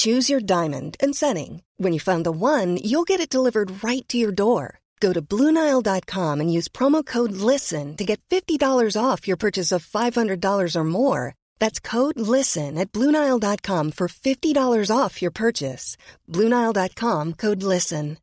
Choose 0.00 0.32
your 0.32 0.40
diamond 0.40 0.96
and 1.02 1.14
setting. 1.14 1.62
When 1.76 1.92
you 1.92 2.00
find 2.00 2.24
the 2.24 2.32
one, 2.32 2.78
you'll 2.82 3.08
get 3.08 3.20
it 3.20 3.28
delivered 3.28 3.84
right 3.84 4.08
to 4.08 4.16
your 4.16 4.32
door. 4.32 4.80
Go 5.00 5.12
to 5.12 5.20
Bluenile.com 5.20 6.40
and 6.40 6.52
use 6.52 6.68
promo 6.68 7.04
code 7.04 7.32
LISTEN 7.32 7.96
to 7.96 8.04
get 8.04 8.20
$50 8.30 8.96
off 8.96 9.26
your 9.28 9.36
purchase 9.36 9.72
of 9.72 9.84
$500 9.84 10.76
or 10.76 10.84
more. 10.84 11.34
That's 11.58 11.80
code 11.80 12.18
LISTEN 12.18 12.78
at 12.78 12.92
Bluenile.com 12.92 13.92
for 13.92 14.08
$50 14.08 14.96
off 14.96 15.20
your 15.20 15.30
purchase. 15.30 15.96
Bluenile.com 16.28 17.34
code 17.34 17.62
LISTEN. 17.62 18.16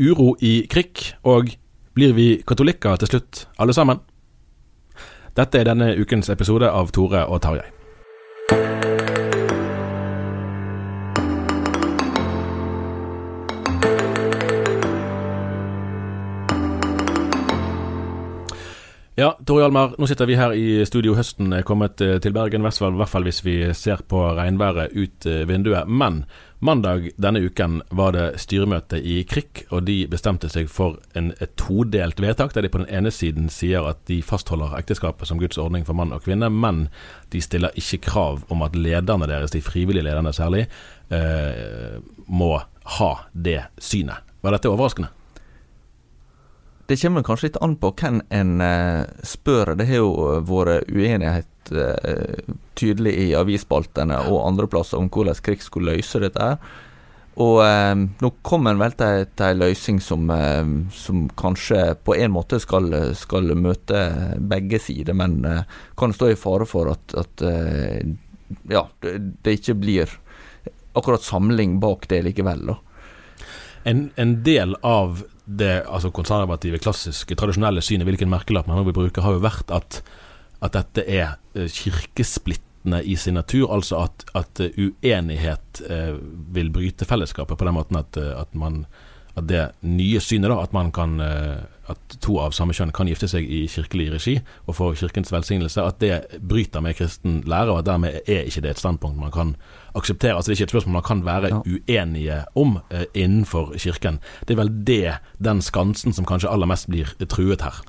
uro 0.00 0.34
i 0.40 0.66
krikk, 0.72 1.02
og 1.28 1.50
blir 1.92 2.14
vi 2.16 2.42
katolikker 2.46 2.96
til 2.96 3.10
slutt, 3.10 3.42
alle 3.58 3.76
sammen? 3.76 4.00
Dette 5.36 5.60
er 5.60 5.68
denne 5.68 5.92
ukens 6.00 6.32
episode 6.32 6.70
av 6.72 6.88
Tore 6.96 7.26
og 7.28 7.42
Tarjei. 7.44 7.79
Ja, 19.20 19.34
Tore 19.44 19.66
Hjalmar, 19.66 19.98
nå 20.00 20.06
sitter 20.08 20.24
vi 20.24 20.36
her 20.38 20.54
i 20.56 20.80
studio. 20.88 21.12
Høsten 21.12 21.52
er 21.52 21.64
kommet 21.68 22.00
eh, 22.00 22.14
til 22.24 22.32
Bergen, 22.32 22.62
i 22.64 22.70
hvert 22.70 23.10
fall 23.12 23.26
hvis 23.26 23.42
vi 23.44 23.56
ser 23.76 24.00
på 24.08 24.22
regnværet 24.38 24.94
ut 24.96 25.26
eh, 25.28 25.42
vinduet. 25.44 25.90
Men 25.92 26.22
mandag 26.64 27.10
denne 27.20 27.42
uken 27.44 27.82
var 27.92 28.16
det 28.16 28.24
styremøte 28.40 28.96
i 28.96 29.18
Krikk, 29.28 29.66
og 29.76 29.84
de 29.90 29.98
bestemte 30.08 30.48
seg 30.48 30.72
for 30.72 30.96
en, 31.12 31.34
et 31.36 31.52
todelt 31.60 32.24
vedtak, 32.24 32.56
der 32.56 32.64
de 32.64 32.72
på 32.72 32.80
den 32.80 32.88
ene 32.88 33.12
siden 33.12 33.52
sier 33.52 33.90
at 33.92 34.00
de 34.08 34.22
fastholder 34.24 34.78
ekteskapet 34.80 35.28
som 35.28 35.42
Guds 35.42 35.60
ordning 35.60 35.84
for 35.84 36.00
mann 36.00 36.16
og 36.16 36.24
kvinne, 36.24 36.48
men 36.48 36.86
de 37.28 37.44
stiller 37.44 37.76
ikke 37.76 38.00
krav 38.08 38.46
om 38.48 38.64
at 38.64 38.78
lederne 38.78 39.28
deres, 39.28 39.52
de 39.52 39.60
frivillige 39.60 40.08
lederne 40.08 40.32
særlig, 40.32 40.64
eh, 41.12 42.00
må 42.24 42.54
ha 42.96 43.14
det 43.36 43.66
synet. 43.76 44.24
Var 44.40 44.56
dette 44.56 44.72
overraskende? 44.72 45.12
Det 46.90 46.96
kommer 46.98 47.22
kanskje 47.22 47.46
litt 47.46 47.56
an 47.62 47.76
på 47.78 47.92
hvem 48.00 48.16
en 48.34 48.56
uh, 48.58 49.06
spør. 49.22 49.76
Det 49.78 49.84
har 49.86 50.00
jo 50.00 50.40
vært 50.42 50.88
uenighet 50.90 51.70
uh, 51.70 52.54
tydelig 52.74 53.12
i 53.14 53.26
avisspaltene 53.38 54.16
og 54.26 54.40
andre 54.42 54.66
plasser 54.72 54.98
om 54.98 55.06
hvordan 55.06 55.38
krig 55.46 55.62
skulle 55.62 55.94
løse 55.94 56.18
dette. 56.18 56.48
Og 57.40 57.60
nå 58.20 58.28
kommer 58.44 58.74
en 58.74 58.80
vel 58.82 58.92
til, 58.98 59.22
til 59.38 59.52
en 59.54 59.60
løsning 59.62 60.00
som, 60.02 60.26
som, 60.92 61.22
kanskje 61.38 61.94
på 62.04 62.16
en 62.18 62.34
måte 62.34 62.58
skal, 62.60 62.90
skal 63.16 63.54
møte 63.56 64.02
begge 64.50 64.80
sider, 64.82 65.16
men 65.16 65.38
kan 65.96 66.12
stå 66.12 66.32
i 66.34 66.36
fare 66.36 66.66
for 66.68 66.90
at, 66.92 67.14
at 67.16 67.46
ja, 68.68 68.82
det, 69.00 69.14
det, 69.46 69.56
ikke 69.56 69.78
blir 69.78 70.12
akkurat 70.92 71.24
samling 71.24 71.78
bak 71.80 72.10
det 72.10 72.20
likevel. 72.26 72.66
da. 72.74 72.76
En, 73.88 74.10
en 74.20 74.42
del 74.44 74.76
av 74.82 75.22
det 75.58 75.80
altså 75.88 76.12
konservative, 76.14 76.78
klassiske, 76.82 77.36
tradisjonelle 77.38 77.82
synet, 77.82 78.06
hvilken 78.08 78.30
merkelapp 78.30 78.68
man 78.70 78.80
nå 78.80 78.86
vil 78.88 78.96
bruke, 78.96 79.24
har 79.24 79.36
jo 79.36 79.44
vært 79.44 79.72
at, 79.74 80.00
at 80.62 80.76
dette 80.76 81.04
er 81.06 81.36
eh, 81.54 81.66
kirkesplittende 81.66 83.02
i 83.02 83.16
sin 83.18 83.38
natur. 83.38 83.68
Altså 83.74 84.04
at, 84.06 84.26
at 84.38 84.62
uenighet 84.70 85.82
eh, 85.88 86.14
vil 86.54 86.72
bryte 86.74 87.08
fellesskapet 87.08 87.58
på 87.58 87.68
den 87.68 87.76
måten 87.76 87.98
at, 88.00 88.20
eh, 88.20 88.32
at, 88.38 88.54
man, 88.54 88.84
at 89.34 89.48
det 89.50 89.66
nye 89.86 90.22
synet, 90.22 90.52
da, 90.52 90.60
at 90.62 90.76
man 90.76 90.94
kan 90.94 91.18
eh, 91.24 91.60
at 91.90 92.16
to 92.22 92.36
av 92.42 92.54
samme 92.54 92.74
kjønn 92.76 92.92
kan 92.94 93.08
gifte 93.10 93.28
seg 93.30 93.46
i 93.46 93.64
kirkelig 93.70 94.10
regi 94.14 94.36
og 94.66 94.76
få 94.78 94.92
kirkens 94.98 95.32
velsignelse, 95.34 95.82
at 95.82 96.00
det 96.02 96.40
bryter 96.46 96.84
med 96.84 96.96
kristen 96.98 97.40
lære, 97.48 97.72
og 97.72 97.80
at 97.80 97.88
dermed 97.90 98.20
er 98.22 98.46
ikke 98.46 98.62
det 98.64 98.74
et 98.74 98.82
standpunkt 98.82 99.18
man 99.20 99.34
kan 99.34 99.54
akseptere. 99.94 100.36
Altså 100.36 100.50
Det 100.50 100.54
er 100.54 100.60
ikke 100.60 100.68
et 100.70 100.76
spørsmål 100.76 100.98
man 100.98 101.08
kan 101.08 101.24
være 101.26 101.52
ja. 101.52 101.60
uenige 101.66 102.38
om 102.54 102.78
eh, 102.90 103.06
innenfor 103.14 103.74
kirken. 103.76 104.20
Det 104.46 104.54
er 104.54 104.62
vel 104.62 104.72
det, 104.86 105.18
den 105.38 105.62
skansen, 105.62 106.12
som 106.12 106.28
kanskje 106.28 106.50
aller 106.50 106.70
mest 106.70 106.88
blir 106.90 107.12
truet 107.26 107.62
her. 107.66 107.82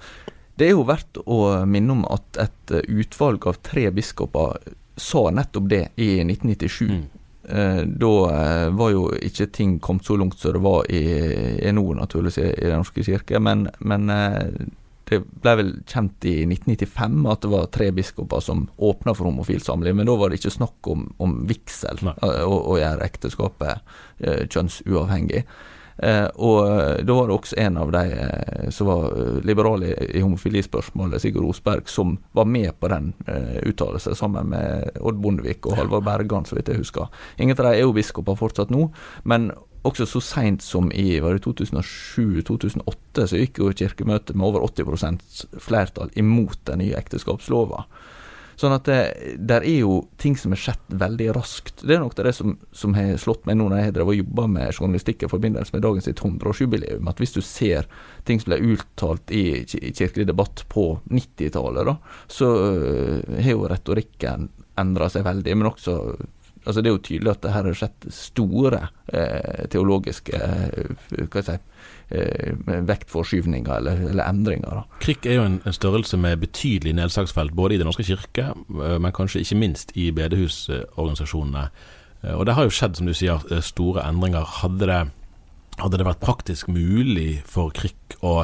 Det 0.60 0.68
er 0.68 0.76
jo 0.76 0.86
verdt 0.86 1.18
å 1.26 1.66
minne 1.66 1.96
om 1.96 2.06
at 2.12 2.38
et 2.44 2.76
utvalg 2.86 3.48
av 3.50 3.62
tre 3.66 3.88
biskoper 3.96 4.60
sa 5.00 5.30
nettopp 5.34 5.70
det 5.72 5.86
i 5.96 6.20
1997. 6.22 6.86
Mm. 6.92 7.08
Eh, 7.50 7.82
da 7.86 8.12
eh, 8.32 8.68
var 8.78 8.92
jo 8.94 9.08
ikke 9.18 9.48
ting 9.52 9.80
kommet 9.84 10.06
så 10.06 10.16
langt 10.20 10.38
som 10.40 10.54
det 10.54 10.62
var 10.62 10.86
i, 10.94 11.02
i 11.58 11.72
nå, 11.74 11.84
naturligvis, 11.98 12.38
i, 12.38 12.52
i 12.54 12.70
Den 12.70 12.84
norske 12.84 13.04
kirke. 13.04 13.42
Men, 13.42 13.66
men, 13.80 14.10
eh, 14.14 14.68
det 15.12 15.20
ble 15.44 15.56
vel 15.60 15.74
kjent 15.90 16.26
i 16.30 16.38
1995 16.48 17.28
at 17.32 17.44
det 17.44 17.52
var 17.52 17.68
tre 17.76 17.90
biskoper 17.96 18.44
som 18.44 18.64
åpna 18.80 19.16
for 19.18 19.28
homofil 19.30 19.62
samliv, 19.64 19.98
men 19.98 20.08
da 20.10 20.16
var 20.20 20.32
det 20.32 20.40
ikke 20.40 20.56
snakk 20.56 20.92
om, 20.92 21.10
om 21.22 21.42
vigsel 21.50 22.00
å 22.08 22.80
gjøre 22.80 23.06
ekteskapet 23.12 23.94
kjønnsuavhengig. 24.22 25.44
Eh, 26.02 26.28
og 26.42 26.60
eh, 26.66 27.02
da 27.06 27.14
var 27.14 27.28
det 27.30 27.36
også 27.36 27.58
en 27.62 27.76
av 27.78 27.92
de 27.94 28.02
eh, 28.10 28.70
som 28.74 28.88
var 28.90 29.12
liberale 29.46 29.92
i 30.10 30.24
homofilispørsmålet, 30.24 31.22
Sigurd 31.22 31.50
Osberg, 31.52 31.90
som 31.92 32.16
var 32.38 32.48
med 32.50 32.74
på 32.80 32.90
den 32.90 33.12
eh, 33.30 33.60
uttalelsen, 33.70 34.18
sammen 34.18 34.50
med 34.50 34.98
Odd 34.98 35.20
Bondevik 35.22 35.68
og 35.70 35.78
Halvard 35.78 36.08
Bergan, 36.08 36.48
så 36.50 36.58
vidt 36.58 36.72
jeg 36.72 36.82
husker. 36.82 37.12
Ingen 37.38 37.54
av 37.58 37.68
dem 37.68 37.76
er 37.76 37.84
jo 37.84 37.94
biskoper 37.94 38.40
fortsatt 38.40 38.74
nå, 38.74 38.88
men 39.30 39.52
også 39.88 40.06
så 40.06 40.22
seint 40.22 40.62
som 40.62 40.92
i 40.94 41.20
2007-2008 41.20 43.28
så 43.28 43.38
gikk 43.40 43.60
jo 43.62 43.72
Kirkemøtet 43.74 44.36
med 44.38 44.48
over 44.52 44.62
80% 44.68 45.46
flertall 45.62 46.10
imot 46.20 46.60
den 46.70 46.80
nye 46.84 46.98
ekteskapslova. 47.00 47.86
Sånn 48.62 48.76
at 48.76 48.86
det 48.86 49.00
der 49.42 49.64
er 49.66 49.80
jo 49.82 49.94
ting 50.22 50.36
som 50.38 50.54
har 50.54 50.62
skjedd 50.62 50.94
veldig 51.02 51.32
raskt. 51.34 51.82
Det 51.82 51.96
er 51.96 52.04
nok 52.04 52.14
det 52.20 52.34
som, 52.38 52.60
som 52.78 52.94
har 52.94 53.18
slått 53.22 53.48
meg 53.50 53.58
nå 53.58 53.66
når 53.72 53.80
jeg 53.80 53.94
har 53.96 54.14
jobba 54.20 54.46
med 54.52 54.76
journalistikk 54.76 55.26
i 55.26 55.32
forbindelse 55.32 55.74
med 55.74 55.86
dagens 55.86 56.06
sitt 56.10 56.22
100-årsjubileum, 56.22 57.10
at 57.10 57.22
hvis 57.22 57.34
du 57.34 57.42
ser 57.42 57.90
ting 58.28 58.42
som 58.42 58.52
ble 58.52 58.60
uttalt 58.76 59.34
i, 59.34 59.64
kirkelig 59.66 60.28
debatt 60.30 60.58
på 60.70 60.86
90-tallet, 61.10 61.96
så 62.30 62.48
uh, 62.52 63.40
har 63.40 63.56
jo 63.56 63.70
retorikken 63.72 64.52
endra 64.82 65.10
seg 65.10 65.26
veldig. 65.26 65.58
Men 65.58 65.72
også 65.72 65.96
altså 66.66 66.82
Det 66.82 66.90
er 66.90 66.96
jo 66.96 67.04
tydelig 67.04 67.32
at 67.32 67.44
det 67.44 67.54
her 67.54 67.68
har 67.68 67.78
skjedd 67.78 68.08
store 68.14 68.82
eh, 69.14 69.64
teologiske 69.74 70.38
eh, 70.38 70.92
hva 71.32 71.44
si, 71.46 71.56
eh, 72.16 72.52
vektforskyvninger 72.90 73.72
eller, 73.78 74.04
eller, 74.12 74.26
endringer. 74.28 74.82
Da. 74.82 75.00
Krikk 75.04 75.26
er 75.26 75.40
jo 75.40 75.48
en, 75.48 75.62
en, 75.66 75.78
størrelse 75.78 76.20
med 76.22 76.44
betydelig 76.44 76.94
nedslagsfelt, 77.00 77.56
både 77.58 77.76
i 77.76 77.82
Den 77.82 77.90
norske 77.90 78.06
kirke, 78.08 78.52
eh, 78.52 78.98
men 79.02 79.16
kanskje 79.16 79.42
ikke 79.46 79.62
minst 79.64 79.96
i 79.96 80.12
bedehusorganisasjonene. 80.16 81.66
Eh, 82.22 82.36
og 82.36 82.46
det 82.46 82.58
har 82.58 82.70
jo 82.70 82.76
skjedd, 82.78 83.00
som 83.00 83.10
du 83.10 83.16
sier, 83.18 83.42
store 83.66 84.06
endringer. 84.10 84.46
Hadde 84.62 84.92
det 84.92 85.02
hadde 85.82 85.98
det 85.98 86.06
vært 86.06 86.22
praktisk 86.22 86.70
mulig 86.70 87.42
for 87.48 87.72
Krik 87.74 88.18
å, 88.22 88.44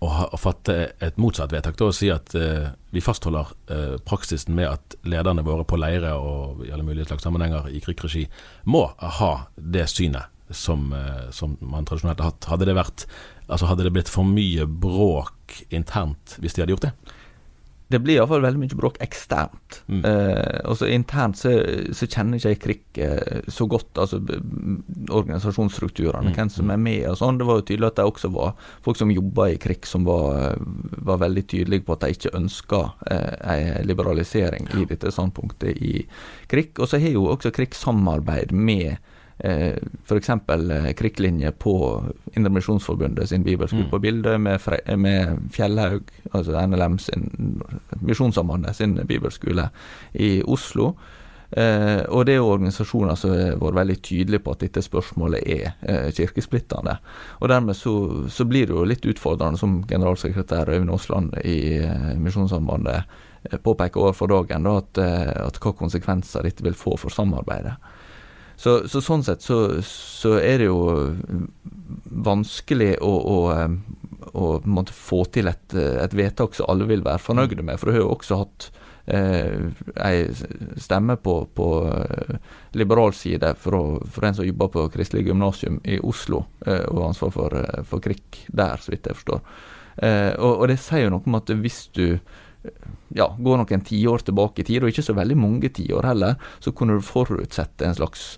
å, 0.00 0.38
fatte 0.40 0.76
et 1.04 1.18
motsatt 1.20 1.52
vedtak, 1.52 1.76
da 1.76 1.90
å 1.90 1.94
si 1.94 2.08
at 2.12 2.32
eh, 2.38 2.70
vi 2.94 3.02
fastholder 3.04 3.52
eh, 3.68 3.96
praksisen 4.06 4.54
med 4.56 4.70
at 4.70 4.96
lederne 5.04 5.44
våre 5.44 5.66
på 5.68 5.78
leire 5.80 6.14
og 6.16 6.64
i 6.64 6.72
alle 6.72 6.86
mulige 6.86 7.10
slags 7.10 7.26
sammenhenger 7.26 7.68
i 7.68 7.82
Krik-regi 7.84 8.24
må 8.64 8.86
ha 9.20 9.32
det 9.56 9.86
synet 9.92 10.32
som, 10.56 10.88
eh, 10.96 11.28
som 11.36 11.56
man 11.60 11.84
tradisjonelt 11.88 12.22
har 12.22 12.32
hatt. 12.32 12.48
Hadde 12.50 12.70
det, 12.70 12.76
vært, 12.78 13.04
altså 13.46 13.68
hadde 13.70 13.86
det 13.86 13.94
blitt 13.94 14.12
for 14.12 14.26
mye 14.26 14.64
bråk 14.66 15.60
internt 15.68 16.38
hvis 16.40 16.56
de 16.56 16.64
hadde 16.64 16.76
gjort 16.78 16.88
det? 16.88 16.94
Det 17.90 17.98
blir 17.98 18.20
iallfall 18.20 18.44
veldig 18.44 18.60
mye 18.62 18.76
bråk 18.78 19.00
eksternt. 19.02 19.80
Mm. 19.90 20.04
Eh, 20.06 20.58
og 20.70 20.76
så 20.78 20.86
Internt 20.94 21.40
så, 21.40 21.50
så, 21.96 22.06
kjenner 22.06 22.38
ikke 22.38 22.52
jeg 22.52 22.60
Krik 22.62 23.00
eh, 23.02 23.40
så 23.50 23.66
godt, 23.70 23.90
altså 23.98 24.20
organisasjonsstrukturene, 25.10 26.30
mm. 26.30 26.36
hvem 26.36 26.52
som 26.54 26.70
er 26.70 26.78
med 26.78 27.08
og 27.10 27.18
sånn. 27.18 27.40
Det 27.40 27.48
var 27.48 27.58
jo 27.58 27.66
tydelig 27.66 27.88
at 27.90 27.98
det 27.98 28.06
også 28.06 28.30
var 28.36 28.54
folk 28.86 29.00
som 29.00 29.10
jobba 29.10 29.48
i 29.50 29.58
Krik 29.62 29.90
som 29.90 30.06
var, 30.06 30.54
var, 31.02 31.18
veldig 31.24 31.44
tydelige 31.50 31.86
på 31.88 31.96
at 31.96 32.06
de 32.06 32.14
ikke 32.14 32.34
ønska 32.38 32.82
eh, 33.10 33.34
en 33.56 33.90
liberalisering 33.90 34.70
i 34.78 34.86
dette 34.86 35.10
standpunktet 35.10 35.74
i 35.74 36.04
Krik. 36.50 36.78
Og 36.78 36.92
så 36.92 37.02
har 37.02 37.10
jo 37.16 37.26
også 37.34 37.50
Krik 37.54 37.74
samarbeid 37.74 38.54
med 38.54 39.02
eh, 39.44 39.76
f.eks. 40.04 40.30
Eh, 40.30 40.90
krikklinje 40.98 41.52
på 41.52 41.74
Indremisjonsforbundet 42.36 43.28
sin 43.28 43.44
bibelskole 43.46 43.86
mm. 43.86 43.90
på 43.90 44.02
bildet, 44.02 44.40
med, 44.40 44.60
med, 44.96 45.38
Fjellhaug, 45.52 46.12
altså 46.32 46.66
NLM 46.66 46.98
sin 46.98 47.62
Misjonssambandet 48.00 48.76
sin 48.76 48.98
bibelskole 49.06 49.70
i 50.12 50.38
Oslo. 50.42 50.94
Eh, 51.50 52.04
og 52.14 52.26
det 52.26 52.36
er 52.36 52.38
jo 52.38 52.50
organisasjoner 52.52 53.16
som 53.18 53.32
har 53.34 53.56
vært 53.58 53.78
veldig 53.80 53.96
tydelige 54.06 54.42
på 54.44 54.52
at 54.54 54.60
dette 54.62 54.82
spørsmålet 54.86 55.42
er 55.42 55.72
eh, 55.82 56.10
kirkesplittende. 56.14 57.00
Og 57.40 57.50
dermed 57.50 57.74
så, 57.74 57.94
så, 58.30 58.46
blir 58.46 58.68
det 58.70 58.76
jo 58.76 58.86
litt 58.86 59.08
utfordrende, 59.10 59.58
som 59.58 59.80
generalsekretær 59.90 60.70
Øyvind 60.70 60.94
Aasland 60.94 61.34
i 61.42 61.80
eh, 61.82 62.12
Misjonssambandet 62.22 63.02
eh, 63.50 63.58
påpeker 63.58 64.04
overfor 64.04 64.30
dagen, 64.30 64.68
da, 64.68 64.76
at, 64.78 65.02
eh, 65.02 65.32
at 65.48 65.58
hva 65.58 65.74
konsekvenser 65.74 66.46
dette 66.46 66.66
vil 66.66 66.78
få 66.78 66.94
for 67.00 67.10
samarbeidet. 67.14 67.74
Så, 68.60 68.74
så, 68.92 69.00
sånn 69.00 69.22
sett 69.24 69.40
så, 69.40 69.56
så, 69.86 70.34
er 70.36 70.60
det 70.60 70.66
jo 70.68 70.80
vanskelig 72.28 72.92
å, 73.00 73.08
å, 73.08 73.38
å 74.36 74.84
få 74.92 75.22
til 75.32 75.48
et, 75.48 75.72
et, 75.72 76.16
vedtak 76.16 76.58
som 76.58 76.68
alle 76.68 76.88
vil 76.90 77.04
være 77.06 77.22
fornøyde 77.24 77.64
med. 77.64 77.80
For 77.80 77.88
du 77.88 77.96
har 77.96 78.02
jo 78.02 78.10
også 78.12 78.40
hatt 78.42 78.68
eh, 79.08 79.64
stemme 80.76 81.16
på, 81.24 81.38
på 81.56 81.70
eh, 81.88 82.36
liberal 82.76 83.16
side 83.16 83.54
fra, 83.64 83.80
en 84.28 84.36
som 84.36 84.46
jobber 84.46 84.68
på 84.76 84.86
Kristelig 84.92 85.30
gymnasium 85.30 85.80
i 85.84 85.96
Oslo, 86.04 86.44
eh, 86.66 86.84
og 86.84 87.00
har 87.00 87.08
ansvar 87.14 87.34
for, 87.34 87.56
eh, 87.62 87.82
for 87.88 88.04
KRIK 88.04 88.44
der, 88.60 88.84
så 88.84 88.92
vidt 88.92 89.08
jeg 89.08 89.22
forstår. 89.22 89.42
Eh, 89.96 90.32
og, 90.36 90.52
og, 90.52 90.68
det 90.68 90.78
sier 90.84 91.06
jo 91.06 91.16
noe 91.16 91.26
om 91.26 91.40
at 91.40 91.56
hvis 91.64 91.86
du 91.96 92.06
ja, 93.16 93.26
går 93.40 93.60
noen 93.62 93.82
tiår 93.88 94.24
tilbake 94.28 94.62
i 94.62 94.68
tid, 94.68 94.84
og 94.84 94.92
ikke 94.92 95.04
så 95.04 95.16
veldig 95.16 95.36
mange 95.40 95.72
tiår 95.72 96.12
heller, 96.12 96.36
så 96.60 96.72
kunne 96.76 96.98
du 96.98 97.04
forutsette 97.04 97.88
en 97.88 97.96
slags 97.96 98.34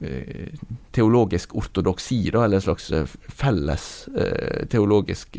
Eh, 0.00 0.46
teologisk 0.90 1.54
ortodoksi, 1.54 2.30
da, 2.30 2.44
eller 2.44 2.58
en 2.58 2.62
slags 2.64 2.90
eh, 2.90 3.10
felles 3.28 4.08
eh, 4.18 4.64
teologisk 4.70 5.38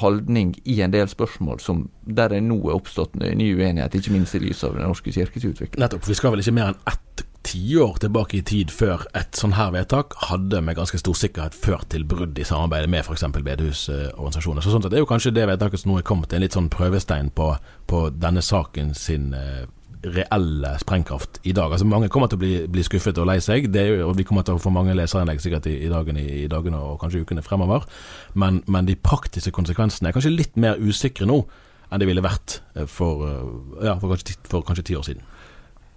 holdning 0.00 0.54
i 0.64 0.80
en 0.82 0.92
del 0.92 1.08
spørsmål 1.08 1.60
som 1.62 1.82
der 2.02 2.32
det 2.32 2.40
nå 2.42 2.56
er 2.64 2.78
oppstått 2.78 3.14
ny 3.20 3.50
uenighet, 3.54 3.94
ikke 3.94 4.14
minst 4.14 4.34
i 4.34 4.40
lys 4.42 4.64
av 4.66 4.74
Den 4.74 4.88
norske 4.88 5.12
kirkes 5.14 5.44
utvikling. 5.44 5.78
Nettopp. 5.80 6.08
Vi 6.08 6.16
skal 6.18 6.34
vel 6.34 6.42
ikke 6.42 6.56
mer 6.56 6.72
enn 6.72 6.80
ett 6.90 7.24
tiår 7.46 8.00
tilbake 8.02 8.40
i 8.40 8.42
tid 8.44 8.72
før 8.74 9.04
et 9.16 9.36
sånn 9.38 9.54
her 9.56 9.70
vedtak 9.76 10.16
hadde 10.28 10.60
med 10.64 10.76
ganske 10.80 10.98
stor 11.00 11.16
sikkerhet 11.16 11.56
ført 11.56 11.88
til 11.92 12.04
brudd 12.08 12.38
i 12.38 12.46
samarbeidet 12.48 12.90
med 12.90 13.04
f.eks. 13.04 13.28
bedehusorganisasjoner. 13.36 14.64
Så 14.64 14.74
sånn 14.74 14.84
sett 14.84 14.96
er 14.96 15.04
jo 15.04 15.08
kanskje 15.08 15.36
det 15.36 15.46
vedtaket 15.52 15.84
som 15.84 15.92
nå 15.92 16.00
er 16.00 16.08
kommet, 16.08 16.32
en 16.32 16.44
litt 16.44 16.56
sånn 16.56 16.72
prøvestein 16.72 17.30
på, 17.36 17.52
på 17.88 18.08
denne 18.16 18.42
saken 18.44 18.92
sin 18.98 19.30
eh, 19.36 19.68
reelle 20.02 20.74
sprengkraft 20.80 21.40
i 21.42 21.52
dag. 21.52 21.72
Altså 21.72 21.86
Mange 21.88 22.08
kommer 22.12 22.30
til 22.30 22.38
å 22.38 22.42
bli, 22.42 22.52
bli 22.72 22.84
skuffet 22.86 23.18
og 23.20 23.28
lei 23.28 23.38
seg, 23.44 23.68
jo, 23.74 24.08
og 24.08 24.14
vi 24.18 24.24
kommer 24.28 24.46
til 24.46 24.56
å 24.56 24.62
få 24.62 24.72
mange 24.72 24.94
leserinnlegg 24.96 25.42
sikkert 25.44 25.68
i, 25.68 25.76
i, 25.84 25.90
dagene, 25.92 26.22
i, 26.24 26.46
dagene, 26.50 26.80
og 26.80 27.00
kanskje 27.02 27.24
ukene 27.24 27.44
fremover. 27.44 27.84
Men, 28.34 28.62
men, 28.70 28.88
de 28.88 28.96
praktiske 28.96 29.52
konsekvensene 29.54 30.10
er 30.10 30.16
kanskje 30.16 30.32
litt 30.32 30.56
mer 30.60 30.80
usikre 30.80 31.28
nå 31.28 31.42
enn 31.90 32.00
det 32.00 32.08
ville 32.08 32.24
vært 32.24 32.60
eh, 32.78 32.86
for, 32.88 33.26
eh, 33.26 33.84
ja, 33.88 33.98
for, 34.00 34.14
kanskje, 34.14 34.38
for 34.48 34.64
kanskje 34.66 34.86
ti 34.90 34.96
år 34.96 35.06
siden. 35.10 35.26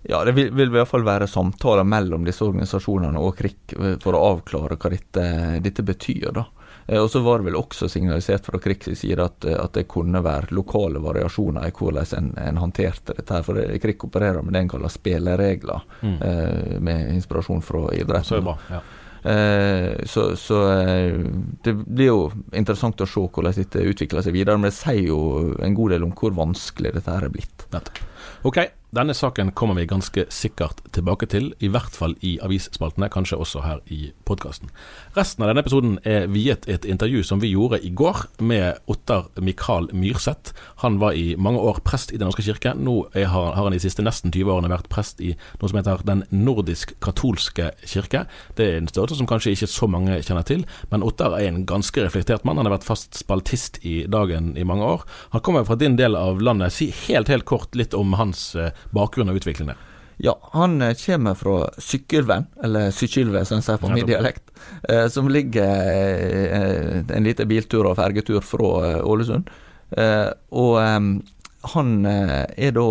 Ja, 0.09 0.19
det 0.27 0.33
vil, 0.35 0.49
vil, 0.51 0.67
i 0.67 0.75
hvert 0.75 0.89
fall 0.89 1.05
være 1.07 1.29
samtaler 1.31 1.87
mellom 1.87 2.25
disse 2.27 2.43
organisasjonene 2.43 3.21
og 3.23 3.37
KRIK 3.39 3.77
eh, 3.77 3.95
for 4.03 4.17
å 4.17 4.25
avklare 4.33 4.75
hva 4.75 4.91
dette, 4.91 5.27
dette 5.63 5.85
betyr. 5.87 6.33
da. 6.35 6.47
Eh, 6.87 7.01
og 7.01 7.11
så 7.11 7.19
var 7.19 7.39
det 7.39 7.49
vel 7.49 7.59
også 7.59 7.89
signalisert 7.89 8.45
fra 8.45 8.59
Krigs 8.59 8.99
side 8.99 9.23
at, 9.23 9.45
eh, 9.45 9.59
at, 9.59 9.73
det 9.73 9.87
kunne 9.91 10.23
være 10.23 10.55
lokale 10.55 11.01
variasjoner 11.03 11.67
i 11.67 11.75
hvordan 11.75 12.17
en, 12.17 12.33
en 12.37 12.59
håndterte 12.61 13.15
dette. 13.15 13.33
her, 13.33 13.45
For 13.45 13.79
Krig 13.83 14.03
opererer 14.03 14.43
med 14.43 14.53
det 14.55 14.65
en 14.65 14.73
kaller 14.75 14.91
spilleregler, 14.91 15.87
mm. 16.01 16.19
eh, 16.21 16.75
med 16.79 17.15
inspirasjon 17.15 17.63
fra 17.63 17.87
idretten. 17.93 18.29
Så, 18.33 18.41
bra, 18.43 18.57
ja. 18.69 18.81
eh, 19.31 20.05
så, 20.09 20.29
så 20.39 20.61
eh, 20.71 21.23
det 21.63 21.75
blir 21.85 22.11
jo 22.11 22.21
interessant 22.51 23.01
å 23.01 23.09
se 23.09 23.27
hvordan 23.27 23.55
dette 23.57 23.89
utvikler 23.93 24.25
seg 24.25 24.35
videre, 24.35 24.59
men 24.59 24.71
det 24.71 24.77
sier 24.77 25.07
jo 25.07 25.19
en 25.63 25.77
god 25.77 25.95
del 25.95 26.07
om 26.07 26.15
hvor 26.17 26.35
vanskelig 26.35 26.95
dette 26.97 27.11
her 27.11 27.29
er 27.29 27.33
blitt. 27.33 27.67
Nettopp. 27.73 28.07
Ok, 28.43 28.59
denne 28.93 29.13
saken 29.17 29.51
kommer 29.57 29.77
vi 29.79 29.87
ganske 29.89 30.25
sikkert 30.29 30.83
tilbake 30.93 31.25
til, 31.31 31.49
i 31.63 31.69
hvert 31.73 31.95
fall 31.95 32.13
i 32.21 32.35
avisspaltene, 32.45 33.09
kanskje 33.09 33.39
også 33.41 33.63
her 33.65 33.79
i 33.89 34.11
podkasten. 34.27 34.69
Resten 35.17 35.41
av 35.43 35.49
denne 35.49 35.63
episoden 35.63 35.95
er 36.05 36.27
viet 36.29 36.67
et 36.69 36.85
intervju 36.85 37.23
som 37.25 37.41
vi 37.41 37.49
gjorde 37.55 37.79
i 37.81 37.89
går 37.89 38.21
med 38.45 38.83
Ottar 38.91 39.31
Mikael 39.41 39.89
Myrseth. 39.97 40.53
Han 40.83 40.99
var 41.01 41.17
i 41.17 41.33
mange 41.35 41.61
år 41.63 41.81
prest 41.85 42.13
i 42.13 42.19
Den 42.21 42.29
norske 42.29 42.45
kirke. 42.45 42.75
Nå 42.77 43.07
har, 43.15 43.55
han 43.57 43.73
de 43.73 43.81
siste 43.81 44.05
nesten 44.05 44.31
20 44.31 44.53
årene 44.53 44.71
vært 44.71 44.91
prest 44.93 45.21
i 45.21 45.33
noe 45.33 45.71
som 45.71 45.79
heter 45.79 46.05
Den 46.05 46.23
nordisk-katolske 46.29 47.71
kirke. 47.89 48.25
Det 48.57 48.69
er 48.69 48.77
en 48.77 48.91
størrelse 48.91 49.17
som 49.17 49.29
kanskje 49.29 49.55
ikke 49.55 49.71
så 49.73 49.89
mange 49.89 50.19
kjenner 50.21 50.45
til, 50.45 50.67
men 50.93 51.03
Ottar 51.05 51.33
er 51.39 51.49
en 51.49 51.63
ganske 51.65 52.05
reflektert 52.05 52.45
mann. 52.45 52.61
Han 52.61 52.69
har 52.69 52.77
vært 52.77 52.87
fast 52.87 53.17
spaltist 53.17 53.81
i 53.81 54.03
Dagen 54.05 54.53
i 54.57 54.67
mange 54.67 54.85
år. 54.85 55.07
Han 55.33 55.41
kommer 55.41 55.65
fra 55.65 55.79
din 55.79 55.97
del 55.97 56.15
av 56.19 56.41
landet. 56.43 56.77
Si 56.77 56.91
helt, 57.07 57.31
helt 57.33 57.49
kort 57.49 57.73
litt 57.73 57.97
om 57.97 58.13
hans 58.19 58.51
eh, 58.55 58.69
bakgrunn 58.91 59.31
og 59.31 59.39
utvikling 59.41 59.71
der? 59.71 59.81
Ja, 60.17 60.39
han 60.51 60.81
eh, 60.81 60.95
kommer 61.05 61.35
fra 61.35 61.69
Sykkylven, 61.77 62.45
eller 62.63 62.91
Sykkylve 62.93 63.43
som 63.45 63.59
en 63.59 63.65
sier 63.65 63.81
på 63.81 63.89
min 63.91 64.07
dialekt, 64.07 64.51
eh, 64.89 65.07
som 65.11 65.29
ligger 65.31 65.89
eh, 65.89 66.99
en 67.03 67.27
liten 67.27 67.49
biltur 67.49 67.89
og 67.89 67.97
fergetur 67.97 68.43
fra 68.45 68.99
Ålesund. 69.03 69.49
Og 69.93 70.77
han 71.73 71.89
er 72.07 72.71
da 72.73 72.85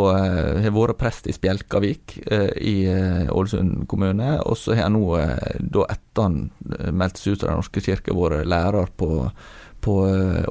har 0.62 0.75
vært 0.76 1.00
prest 1.00 1.26
i 1.26 1.35
Spjelkavik 1.35 2.14
i 2.23 2.76
Ålesund 3.26 3.88
kommune, 3.90 4.37
og 4.47 4.55
så 4.61 4.76
har 4.76 4.87
han 4.87 4.95
nå, 4.95 5.09
da 5.59 5.88
etter 5.90 6.28
han 6.28 6.38
meldte 6.95 7.25
seg 7.25 7.35
ut 7.35 7.43
av 7.43 7.50
Den 7.50 7.59
norske 7.59 7.83
kirke, 7.83 8.14
vært 8.14 8.47
lærer 8.47 8.95
på 9.02 9.11
på 9.83 9.97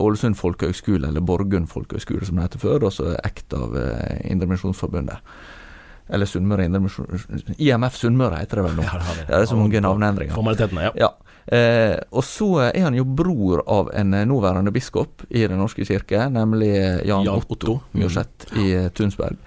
Ålesund 0.01 0.35
folkehøgskole, 0.39 1.07
eller 1.07 1.23
Borgund 1.23 1.69
folkehøgskole 1.71 2.27
som 2.27 2.37
det 2.37 2.49
heter 2.49 2.61
før, 2.61 2.87
og 2.89 2.93
så 2.95 3.13
ekt 3.23 3.55
av 3.55 3.75
Indremisjonsforbundet. 4.27 5.23
Eller 6.11 6.27
Sunnmøre 6.27 6.67
Indremisjon 6.67 7.07
IMF 7.55 7.95
Sunnmøre 7.99 8.41
heter 8.41 8.59
det 8.59 8.65
vel 8.67 8.79
nå. 8.81 8.85
Ja, 8.87 8.99
det, 8.99 9.27
det. 9.29 9.37
er 9.37 9.47
så 9.47 9.59
mange 9.59 9.81
navneendringer. 9.83 10.35
Formalitetene, 10.35 10.89
ja. 10.89 11.07
ja. 11.07 11.11
Eh, 11.51 11.95
og 12.13 12.23
så 12.27 12.49
er 12.67 12.83
han 12.85 12.95
jo 12.95 13.05
bror 13.07 13.63
av 13.71 13.89
en 13.97 14.13
eh, 14.13 14.27
nåværende 14.29 14.73
biskop 14.75 15.23
i 15.29 15.47
Den 15.47 15.57
norske 15.61 15.85
kirke, 15.87 16.27
nemlig 16.29 16.73
Jan, 17.07 17.25
Jan 17.25 17.39
Otto, 17.39 17.55
Otto. 17.55 17.77
Mjøseth 17.97 18.51
mm. 18.51 18.59
i 18.61 18.67
eh, 18.77 18.89
Tunsberg. 18.95 19.39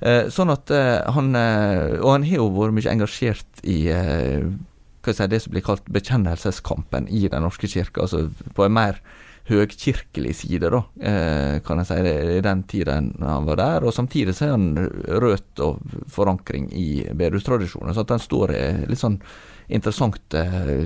Eh, 0.00 0.28
sånn 0.32 0.52
at 0.54 0.70
eh, 0.70 1.00
han 1.10 1.32
eh, 1.34 1.96
Og 1.98 2.12
han 2.12 2.26
har 2.28 2.38
jo 2.38 2.44
vært 2.54 2.76
mye 2.76 2.92
engasjert 2.92 3.62
i 3.66 3.78
si, 5.06 5.26
det 5.30 5.42
som 5.44 5.54
blir 5.54 5.64
kalt 5.64 5.88
bekjennelseskampen 5.92 7.08
i 7.08 7.28
Den 7.28 7.46
norske 7.46 7.70
kirke, 7.70 8.04
altså 8.04 8.28
på 8.54 8.66
en 8.66 8.76
mer 8.76 9.02
høgkirkelig 9.48 10.34
side, 10.36 10.68
da, 10.70 10.82
eh, 11.00 11.58
kan 11.64 11.80
jeg 11.80 11.88
si, 11.88 12.00
det, 12.04 12.16
i 12.36 12.40
den 12.44 12.62
tiden 12.68 13.12
han 13.22 13.46
var 13.48 13.60
der. 13.60 13.86
Og 13.86 13.94
samtidig 13.96 14.34
så 14.36 14.48
er 14.48 14.56
han 14.56 14.90
rødt 15.08 15.62
og 15.64 15.78
forankring 16.12 16.68
i 16.76 17.06
bedehustradisjonen, 17.08 17.94
så 17.94 18.04
at 18.04 18.12
den 18.12 18.22
står 18.22 18.52
i 18.56 18.64
litt 18.90 19.00
sånn 19.00 19.16
interessant 19.68 20.34
eh, 20.36 20.84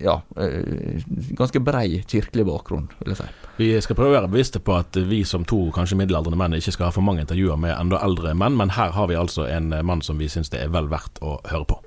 ja, 0.00 0.18
eh, 0.40 1.04
ganske 1.36 1.60
brei 1.64 2.02
kirkelig 2.08 2.46
bakgrunn, 2.48 2.88
vil 3.00 3.14
jeg 3.14 3.20
si. 3.20 3.30
Vi 3.60 3.70
skal 3.84 3.96
prøve 3.98 4.14
å 4.14 4.18
være 4.20 4.32
bevisste 4.32 4.60
på 4.64 4.76
at 4.76 4.96
vi 5.08 5.22
som 5.28 5.44
to 5.48 5.66
kanskje 5.76 5.98
middelaldrende 6.00 6.40
menn 6.40 6.56
ikke 6.56 6.76
skal 6.76 6.88
ha 6.88 6.96
for 6.96 7.04
mange 7.04 7.24
intervjuer 7.24 7.60
med 7.60 7.76
enda 7.76 8.00
eldre 8.04 8.32
menn, 8.36 8.56
men 8.56 8.76
her 8.76 8.96
har 8.96 9.12
vi 9.12 9.20
altså 9.20 9.48
en 9.48 9.72
mann 9.84 10.04
som 10.04 10.20
vi 10.20 10.32
syns 10.32 10.52
det 10.52 10.64
er 10.64 10.72
vel 10.72 10.88
verdt 10.92 11.20
å 11.24 11.38
høre 11.52 11.68
på. 11.68 11.82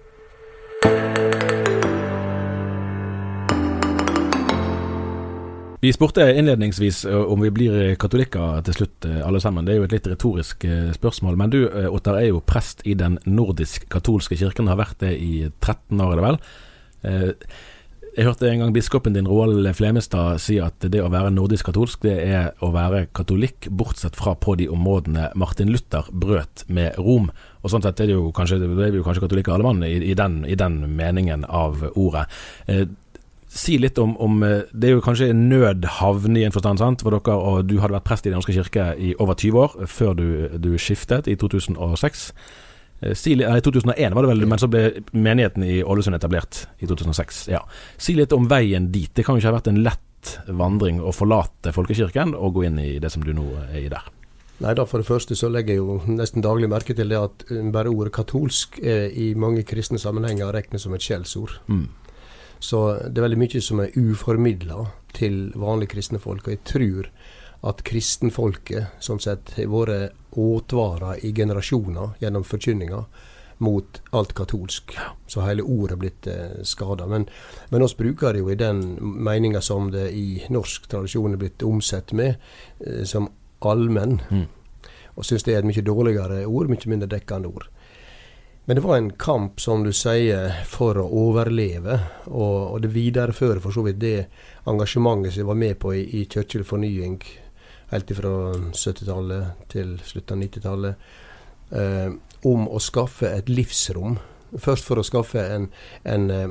Vi 5.85 5.91
spurte 5.93 6.33
innledningsvis 6.33 7.05
eh, 7.05 7.15
om 7.15 7.41
vi 7.41 7.51
blir 7.53 7.91
katolikker 8.01 8.63
til 8.65 8.73
slutt, 8.73 9.05
eh, 9.05 9.19
alle 9.21 9.37
sammen. 9.43 9.67
Det 9.67 9.75
er 9.75 9.77
jo 9.77 9.85
et 9.85 9.91
litt 9.93 10.07
retorisk 10.09 10.65
eh, 10.65 10.87
spørsmål. 10.95 11.37
Men 11.37 11.53
du, 11.53 11.59
Ottar, 11.93 12.17
er 12.17 12.31
jo 12.31 12.41
prest 12.41 12.81
i 12.89 12.95
Den 12.97 13.19
nordisk-katolske 13.29 14.33
kirken. 14.39 14.71
Har 14.71 14.79
vært 14.81 15.03
det 15.03 15.13
i 15.21 15.43
13 15.51 16.01
år, 16.01 16.15
er 16.15 16.17
det 16.17 16.25
vel? 16.25 16.39
Eh, 17.05 17.53
jeg 18.15 18.25
hørte 18.25 18.49
en 18.49 18.63
gang 18.63 18.73
biskopen 18.73 19.13
din, 19.13 19.29
Roald 19.29 19.69
Flemestad, 19.77 20.41
si 20.41 20.57
at 20.63 20.81
det 20.89 21.03
å 21.05 21.11
være 21.13 21.35
nordisk 21.35 21.69
katolsk, 21.69 22.01
det 22.07 22.17
er 22.23 22.49
å 22.65 22.71
være 22.73 23.05
katolikk, 23.13 23.69
bortsett 23.69 24.17
fra 24.17 24.33
på 24.33 24.57
de 24.57 24.71
områdene 24.71 25.35
Martin 25.37 25.69
Luther 25.69 26.09
brøt 26.09 26.65
med 26.65 26.97
Rom. 26.97 27.29
Og 27.61 27.69
sånn 27.69 27.85
sett 27.85 28.01
er 28.01 28.09
det 28.09 28.17
jo 28.17 28.33
kanskje, 28.33 28.63
det 28.63 28.73
er 28.73 28.95
vi 28.95 29.03
jo 29.03 29.05
kanskje 29.05 29.27
katolikker 29.27 29.53
alle 29.53 29.69
mann 29.69 29.85
i, 29.85 29.99
i, 29.99 30.17
den, 30.17 30.41
i, 30.49 30.57
den, 30.57 30.81
meningen 30.97 31.45
av 31.45 31.91
ordet. 31.93 32.25
Eh, 33.55 33.57
si 33.57 33.77
litt 33.79 33.97
om, 33.97 34.17
om, 34.17 34.43
eh, 34.43 34.63
Det 34.71 34.89
er 34.89 34.93
jo 34.95 35.01
kanskje 35.01 35.29
en 35.29 35.49
nødhavn 35.49 36.37
i 36.37 36.43
en 36.43 36.51
forstand, 36.51 36.79
sant? 36.79 37.01
For 37.01 37.11
dere, 37.11 37.35
og 37.35 37.67
du 37.67 37.79
hadde 37.79 37.95
vært 37.95 38.03
prest 38.03 38.25
i 38.25 38.29
Den 38.29 38.39
norske 38.39 38.53
kirke 38.53 38.95
i 38.99 39.15
over 39.19 39.35
20 39.35 39.59
år, 39.59 39.87
før 39.87 40.15
du, 40.15 40.59
du 40.59 40.77
skiftet 40.77 41.27
i 41.27 41.35
2006. 41.35 42.31
Eh, 43.01 43.13
si, 43.13 43.35
nei, 43.35 43.59
2001 43.61 44.13
var 44.13 44.23
det 44.23 44.31
vel, 44.31 44.45
men 44.47 44.59
så 44.59 44.69
ble 44.71 45.01
menigheten 45.13 45.63
i 45.63 45.83
Ålesund 45.83 46.15
etablert 46.15 46.65
i 46.79 46.87
2006. 46.87 47.47
Ja. 47.51 47.63
Si 47.97 48.15
litt 48.15 48.33
om 48.33 48.47
veien 48.47 48.91
dit. 48.91 49.11
Det 49.13 49.25
kan 49.25 49.35
jo 49.35 49.43
ikke 49.43 49.51
ha 49.53 49.59
vært 49.59 49.71
en 49.71 49.83
lett 49.83 50.37
vandring 50.47 51.01
å 51.01 51.13
forlate 51.13 51.73
folkekirken 51.75 52.33
og 52.33 52.55
gå 52.55 52.65
inn 52.65 52.79
i 52.81 52.95
det 52.99 53.11
som 53.13 53.23
du 53.23 53.33
nå 53.35 53.45
er 53.69 53.83
i 53.83 53.89
der. 53.91 54.07
Nei 54.63 54.71
da, 54.77 54.85
For 54.87 55.03
det 55.03 55.09
første 55.09 55.35
så 55.35 55.49
legger 55.51 55.75
jeg 55.75 55.81
jo 55.81 55.97
nesten 56.07 56.43
daglig 56.43 56.69
merke 56.71 56.95
til 56.95 57.11
det 57.11 57.19
at 57.19 57.45
eh, 57.51 57.63
bare 57.75 57.91
ordet 57.91 58.13
katolsk 58.15 58.79
er 58.79 59.11
i 59.11 59.33
mange 59.35 59.65
kristne 59.67 59.99
sammenhenger 59.99 60.53
regnes 60.55 60.87
som 60.87 60.95
et 60.95 61.03
skjellsord. 61.03 61.57
Mm. 61.67 61.89
Så 62.65 62.81
det 63.05 63.19
er 63.19 63.27
veldig 63.27 63.41
mye 63.43 63.61
som 63.61 63.81
er 63.83 63.93
uformidla 63.93 64.87
til 65.15 65.51
vanlige 65.59 65.93
kristne 65.93 66.21
folk. 66.21 66.47
Og 66.47 66.55
jeg 66.55 66.63
tror 66.65 67.09
at 67.65 67.83
kristenfolket 67.85 69.03
sånn 69.03 69.21
sett 69.21 69.53
har 69.57 69.69
vært 69.71 70.37
åtvara 70.37 71.15
i 71.23 71.31
generasjoner 71.35 72.17
gjennom 72.21 72.45
forkynninga 72.45 73.05
mot 73.63 74.01
alt 74.17 74.33
katolsk. 74.35 74.97
Så 75.31 75.45
hele 75.45 75.63
ordet 75.63 75.95
er 75.95 76.01
blitt 76.01 76.27
eh, 76.27 76.57
skada. 76.67 77.07
Men, 77.07 77.27
men 77.71 77.85
oss 77.85 77.95
bruker 77.95 78.35
det 78.35 78.43
jo 78.43 78.51
i 78.51 78.59
den 78.59 78.83
meninga 78.99 79.61
som 79.63 79.93
det 79.93 80.09
i 80.11 80.41
norsk 80.51 80.89
tradisjon 80.91 81.37
er 81.37 81.41
blitt 81.41 81.63
omsett 81.63 82.11
med, 82.17 82.41
eh, 82.83 83.05
som 83.07 83.29
allmenn. 83.65 84.19
Mm. 84.27 84.45
Og 85.15 85.23
syns 85.23 85.47
det 85.47 85.55
er 85.55 85.63
et 85.63 85.69
mye 85.69 85.85
dårligere 85.85 86.43
ord, 86.45 86.67
mye 86.71 86.91
mindre 86.91 87.13
dekkende 87.15 87.53
ord. 87.53 87.69
Men 88.65 88.75
det 88.75 88.81
var 88.81 88.97
en 88.97 89.11
kamp, 89.13 89.59
som 89.61 89.83
du 89.85 89.91
sier, 89.93 90.55
for 90.65 90.97
å 90.97 91.05
overleve. 91.05 91.99
Og, 92.31 92.73
og 92.73 92.79
det 92.81 92.93
viderefører 92.95 93.61
for 93.61 93.75
så 93.75 93.83
vidt 93.85 93.99
det 94.01 94.25
engasjementet 94.65 95.35
som 95.35 95.43
jeg 95.43 95.49
var 95.51 95.59
med 95.61 95.77
på 95.81 95.93
i, 95.93 96.01
i 96.17 96.23
kirkelig 96.25 96.65
fornying 96.65 97.19
helt 97.91 98.13
fra 98.17 98.31
70-tallet 98.73 99.67
til 99.69 99.95
slutten 100.01 100.39
av 100.39 100.47
90-tallet, 100.47 101.09
eh, 101.77 102.09
om 102.49 102.65
å 102.65 102.81
skaffe 102.81 103.29
et 103.29 103.51
livsrom. 103.53 104.17
Først 104.57 104.87
for 104.87 105.01
å 105.01 105.05
skaffe 105.05 105.43
en, 105.45 105.69
en, 106.03 106.25
eh, 106.33 106.49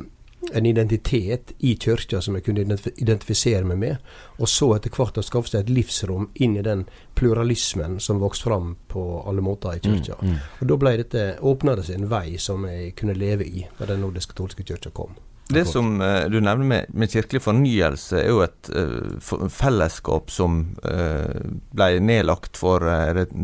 en 0.53 0.67
identitet 0.67 1.53
i 1.59 1.75
kirka 1.77 2.21
som 2.23 2.37
jeg 2.37 2.45
kunne 2.47 2.79
identifisere 2.97 3.65
meg 3.65 3.79
med, 3.79 4.15
og 4.39 4.49
så 4.51 4.71
etter 4.77 4.93
hvert 4.95 5.19
å 5.19 5.25
skaffe 5.25 5.53
seg 5.53 5.65
et 5.65 5.75
livsrom 5.75 6.29
inn 6.35 6.57
i 6.59 6.65
den 6.67 6.87
pluralismen 7.19 8.01
som 8.01 8.23
vokste 8.23 8.49
fram 8.49 8.75
på 8.91 9.05
alle 9.29 9.45
måter 9.45 9.79
i 9.79 9.85
kirka. 9.85 10.19
Mm, 10.21 10.31
mm. 10.31 10.41
Og 10.61 10.73
Da 10.73 10.81
ble 10.81 10.97
dette, 11.03 11.29
åpna 11.41 11.77
det 11.77 11.87
seg 11.89 12.01
en 12.01 12.11
vei 12.11 12.39
som 12.39 12.67
jeg 12.69 12.95
kunne 12.99 13.17
leve 13.19 13.47
i 13.47 13.67
da 13.79 13.89
den 13.91 14.05
nordisk-katolske 14.05 14.67
kirka 14.67 14.93
kom. 14.95 15.17
Det 15.49 15.65
som 15.69 16.01
uh, 16.01 16.25
du 16.25 16.39
nevner 16.41 16.65
med, 16.65 16.87
med, 16.89 17.11
kirkelig 17.13 17.43
fornyelse, 17.45 18.17
er 18.23 18.31
jo 18.31 18.41
et 18.45 18.71
uh, 18.73 19.49
fellesskap 19.53 20.33
som 20.33 20.61
uh, 20.87 21.41
ble 21.77 21.89
nedlagt 22.01 22.57
for 22.57 22.85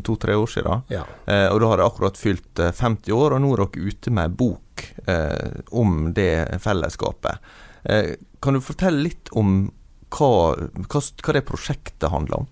to-tre 0.06 0.36
år 0.38 0.48
siden. 0.48 0.86
Ja. 0.92 1.04
og 1.52 1.60
da 1.60 1.68
har 1.70 1.80
det 1.80 1.86
akkurat 1.86 2.18
fylt 2.18 2.60
50 2.60 3.12
år, 3.12 3.36
og 3.36 3.42
nå 3.42 3.52
er 3.52 3.64
dere 3.64 3.90
ute 3.90 4.14
med 4.14 4.30
en 4.30 4.38
bok 4.38 4.86
om 5.76 5.96
det 6.16 6.60
fellesskapet. 6.64 7.50
kan 8.40 8.56
du 8.56 8.60
fortelle 8.64 9.02
litt 9.04 9.28
om 9.36 9.68
hva, 10.08 10.30
hva, 10.56 11.02
hva 11.02 11.34
det 11.36 11.44
prosjektet 11.48 12.08
handler 12.10 12.42
om? 12.42 12.48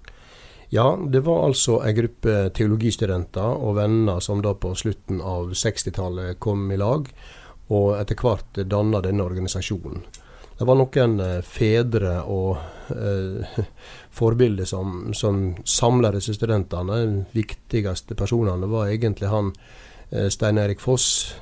Ja, 0.69 0.99
det 1.01 1.23
var 1.25 1.47
altså 1.47 1.79
en 1.81 1.97
gruppe 1.97 2.51
teologistudenter 2.57 3.63
og 3.65 3.79
venner 3.79 4.21
som 4.21 4.43
da 4.45 4.53
på 4.53 4.75
slutten 4.77 5.23
av 5.25 5.55
60-tallet 5.57 6.37
kom 6.45 6.67
i 6.73 6.77
lag 6.77 7.09
og 7.69 7.99
etter 7.99 8.19
hvert 8.19 8.63
danna 8.69 9.03
denne 9.05 9.25
organisasjonen. 9.25 10.05
Det 10.59 10.67
var 10.67 10.79
noen 10.81 11.21
eh, 11.23 11.41
fedre 11.47 12.17
og 12.27 12.57
eh, 12.91 13.65
forbilder 14.19 14.67
som, 14.67 15.13
som 15.15 15.53
samla 15.63 16.11
disse 16.17 16.35
studentene. 16.35 16.99
De 17.05 17.25
viktigste 17.37 18.19
personene 18.19 18.67
var 18.71 18.91
egentlig 18.91 19.31
han 19.31 19.53
eh, 20.11 20.27
Stein 20.35 20.59
Erik 20.59 20.83
Foss. 20.83 21.37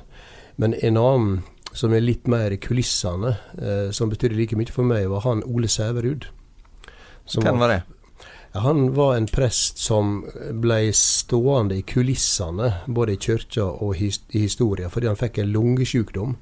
Men 0.61 0.77
en 0.77 1.01
annen 1.01 1.39
som 1.77 1.93
er 1.93 2.05
litt 2.05 2.29
mer 2.29 2.53
i 2.53 2.61
kulissene, 2.61 3.35
eh, 3.57 3.89
som 3.93 4.09
betydde 4.09 4.37
like 4.37 4.57
mye 4.57 4.73
for 4.73 4.87
meg, 4.87 5.07
var 5.09 5.25
han 5.25 5.43
Ole 5.49 5.69
Sæverud. 5.69 6.29
Hvem 7.33 7.59
var 7.59 7.73
det? 7.73 7.81
Han 8.63 8.93
var 8.93 9.15
en 9.15 9.27
prest 9.27 9.77
som 9.77 10.21
ble 10.61 10.91
stående 10.95 11.77
i 11.77 11.83
kulissene, 11.87 12.71
både 12.87 13.13
i 13.13 13.19
kirka 13.21 13.65
og 13.65 13.99
i 14.01 14.11
historia, 14.31 14.89
fordi 14.89 15.09
han 15.09 15.19
fikk 15.19 15.41
en 15.41 15.51
lungesykdom. 15.53 16.35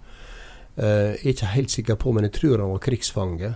Eh, 0.76 1.16
jeg 1.16 1.22
er 1.22 1.34
ikke 1.34 1.54
helt 1.54 1.72
sikker 1.72 2.00
på, 2.00 2.12
men 2.12 2.28
jeg 2.28 2.36
tror 2.40 2.64
han 2.64 2.74
var 2.74 2.84
krigsfange. 2.84 3.52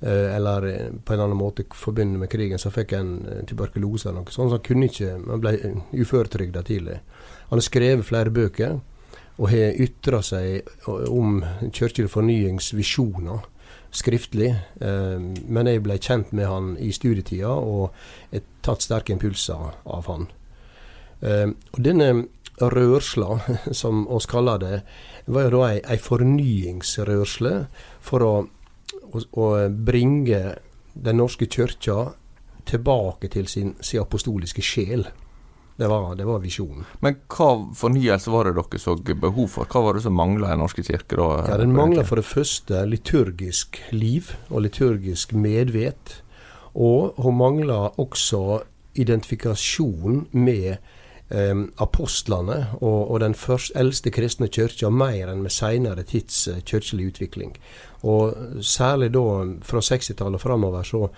Eh, 0.00 0.36
eller 0.36 0.66
eh, 0.68 0.90
på 1.04 1.14
en 1.14 1.24
annen 1.24 1.38
måte 1.38 1.64
forbundet 1.72 2.20
med 2.20 2.30
krigen, 2.32 2.60
så 2.60 2.72
fikk 2.74 2.96
han 2.96 3.14
tuberkulose 3.48 4.08
eller 4.08 4.22
noe 4.22 4.34
sånt. 4.34 4.52
Så 4.52 4.58
han 4.58 4.66
kunne 4.66 4.90
ikke, 4.90 5.14
han 5.16 5.44
ble 5.44 5.54
uføretrygda 5.92 6.64
tidlig. 6.68 7.00
Han 7.48 7.58
har 7.58 7.68
skrevet 7.68 8.08
flere 8.08 8.34
bøker 8.34 8.80
og 9.34 9.48
har 9.50 9.80
ytra 9.82 10.20
seg 10.22 10.68
om 10.86 11.40
kirkelig 11.74 12.12
fornyings 12.12 12.70
skriftlig. 13.94 14.50
Eh, 14.80 15.18
men 15.20 15.70
jeg 15.70 15.82
ble 15.84 15.98
kjent 15.98 16.32
med 16.36 16.48
han 16.50 16.72
i 16.82 16.92
studietida 16.94 17.52
og 17.54 17.94
jeg 18.34 18.46
tatt 18.64 18.84
sterke 18.84 19.14
impulser 19.14 19.76
av 19.84 20.10
han. 20.10 20.28
Eh, 21.22 21.48
og 21.50 21.82
denne 21.84 22.10
rørsla, 22.60 23.40
som 23.80 24.06
oss 24.08 24.28
kaller 24.30 24.60
det, 24.62 24.82
var 25.26 25.48
jo 25.48 25.56
da 25.56 25.70
ei, 25.72 25.80
ei 25.94 25.98
fornyingsrørsle 25.98 27.54
for 28.04 28.26
å, 28.26 28.34
å, 29.10 29.24
å, 29.40 29.48
bringe 29.68 30.60
Den 30.94 31.16
norske 31.18 31.48
kyrkja 31.50 32.12
tilbake 32.70 33.26
til 33.34 33.48
sin, 33.50 33.72
sin 33.82 33.98
apostoliske 33.98 34.62
sjel. 34.62 35.08
Det 35.76 35.88
var, 35.88 36.14
det 36.14 36.24
var, 36.24 36.38
visjonen. 36.38 36.84
Men 37.02 37.16
hva 37.34 37.48
fornyelse 37.74 38.30
var 38.30 38.46
det 38.46 38.54
dere 38.60 38.78
så 38.78 38.94
behov 38.94 39.48
for? 39.56 39.66
Hva 39.66 39.82
var 39.82 39.96
det 39.96 40.04
som 40.04 40.14
mangla 40.14 40.52
i 40.54 40.58
Norske 40.60 40.84
kirke 40.86 41.18
da? 41.18 41.26
Ja, 41.48 41.56
Den 41.58 41.74
mangla 41.74 42.04
for 42.06 42.20
det 42.20 42.28
første 42.28 42.84
liturgisk 42.86 43.80
liv 43.90 44.30
og 44.50 44.62
liturgisk 44.68 45.34
medvet. 45.34 46.20
Og 46.78 47.18
hun 47.18 47.40
mangla 47.40 47.88
også 47.98 48.62
identifikasjon 48.94 50.28
med 50.30 50.76
eh, 51.34 51.66
apostlene 51.82 52.60
og, 52.78 53.10
og, 53.10 53.18
den 53.26 53.34
først, 53.34 53.74
eldste 53.74 54.14
kristne 54.14 54.46
kirka 54.46 54.92
mer 54.94 55.32
enn 55.32 55.42
med 55.42 55.50
seinere 55.50 56.06
tids 56.06 56.46
uh, 56.46 56.60
kirkelig 56.62 57.10
utvikling. 57.16 57.56
Og 58.06 58.62
særlig 58.62 59.10
da 59.14 59.26
fra 59.66 59.82
60-tallet 59.82 60.38
og 60.38 60.46
framover 60.46 60.86
så 60.86 61.08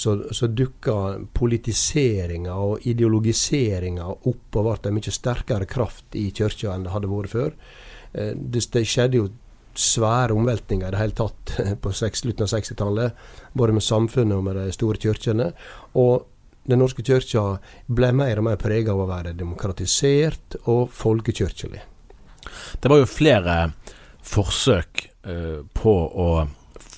så, 0.00 0.14
så 0.32 0.46
dukka 0.46 0.94
politiseringa 1.36 2.54
og 2.56 2.86
ideologiseringa 2.88 4.06
opp 4.08 4.56
og 4.56 4.64
ble 4.64 4.88
en 4.88 4.96
mye 4.96 5.12
sterkere 5.12 5.66
kraft 5.68 6.16
i 6.16 6.30
kirka 6.32 6.72
enn 6.72 6.86
det 6.86 6.94
hadde 6.94 7.10
vært 7.10 7.32
før. 7.34 7.50
Eh, 8.12 8.30
det, 8.32 8.62
det, 8.72 8.86
skjedde 8.88 9.20
jo 9.20 9.26
svære 9.76 10.32
omveltninger 10.32 10.88
i 10.88 10.94
det 10.94 11.02
hele 11.02 11.16
tatt 11.18 11.52
på 11.84 11.92
slutten 11.92 12.46
av 12.46 12.52
60-tallet, 12.54 13.26
både 13.52 13.76
med 13.76 13.84
samfunnet 13.84 14.38
og 14.38 14.46
med 14.46 14.56
de 14.56 14.76
store 14.76 15.00
kirkene. 15.02 15.52
Og 16.00 16.26
Den 16.70 16.78
norske 16.78 17.02
kirka 17.02 17.42
ble 17.88 18.10
mer 18.14 18.38
og 18.38 18.44
mer 18.46 18.58
prega 18.60 18.92
av 18.92 19.00
å 19.02 19.08
være 19.08 19.32
demokratisert 19.34 20.58
og 20.68 20.90
folkekirkelig. 20.92 21.80
Det 22.80 22.92
var 22.92 23.00
jo 23.00 23.08
flere 23.08 23.54
forsøk 24.30 25.06
uh, 25.26 25.64
på 25.74 25.94
å 26.24 26.28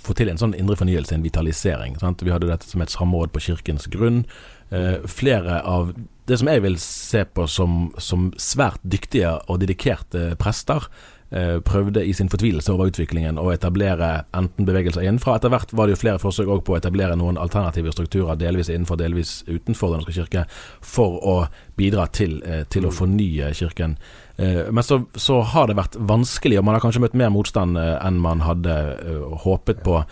få 0.03 0.17
til 0.19 0.33
en 0.33 0.41
sånn 0.41 0.57
indre 0.59 0.77
fornyelse, 0.79 1.15
en 1.15 1.25
vitalisering. 1.25 1.97
Sant? 2.01 2.25
Vi 2.25 2.33
hadde 2.33 2.51
dette 2.51 2.69
som 2.69 2.83
et 2.85 2.93
samråd 2.93 3.33
på 3.35 3.43
kirkens 3.49 3.89
grunn. 3.93 4.25
Eh, 4.73 5.03
flere 5.07 5.61
av 5.69 5.93
det 6.27 6.39
som 6.39 6.49
jeg 6.49 6.63
vil 6.65 6.79
se 6.81 7.25
på 7.25 7.47
som, 7.51 7.91
som 7.99 8.31
svært 8.41 8.81
dyktige 8.87 9.35
og 9.51 9.61
dedikerte 9.61 10.33
prester, 10.41 10.87
eh, 11.33 11.59
prøvde 11.65 12.05
i 12.07 12.15
sin 12.17 12.31
fortvilelse 12.33 12.73
over 12.73 12.89
utviklingen 12.93 13.41
å 13.41 13.51
etablere 13.53 14.25
enten 14.39 14.69
bevegelser 14.69 15.05
innenfra. 15.05 15.37
Etter 15.37 15.53
hvert 15.53 15.75
var 15.77 15.89
det 15.89 15.97
jo 15.97 16.03
flere 16.05 16.23
forsøk 16.23 16.53
på 16.65 16.77
å 16.77 16.79
etablere 16.79 17.19
noen 17.19 17.41
alternative 17.41 17.93
strukturer, 17.93 18.39
delvis 18.41 18.71
innenfor, 18.73 19.01
delvis 19.01 19.41
utenfor 19.49 19.93
Den 19.93 20.03
norske 20.03 20.17
kirke, 20.21 20.47
for 20.81 21.19
å 21.21 21.37
bidra 21.77 22.07
til, 22.13 22.41
eh, 22.47 22.65
til 22.65 22.87
å 22.87 22.95
fornye 22.95 23.53
kirken. 23.53 23.99
Eh, 24.37 24.69
men 24.71 24.85
så, 24.85 25.03
så, 25.15 25.41
har 25.53 25.69
det 25.69 25.79
vært 25.79 25.99
vanskelig, 25.99 26.59
og 26.61 26.69
man 26.69 26.77
har 26.77 26.85
kanskje 26.85 27.03
møtt 27.05 27.19
mer 27.19 27.33
motstand 27.35 27.79
eh, 27.81 27.97
enn 28.01 28.21
man 28.23 28.45
hadde 28.47 28.77
uh, 29.03 29.35
håpet 29.45 29.83
på. 29.85 30.03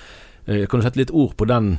Uh, 0.48 0.66
kan 0.68 0.80
du 0.80 0.86
sette 0.86 1.00
litt 1.00 1.14
ord 1.14 1.36
på 1.38 1.48
den 1.48 1.78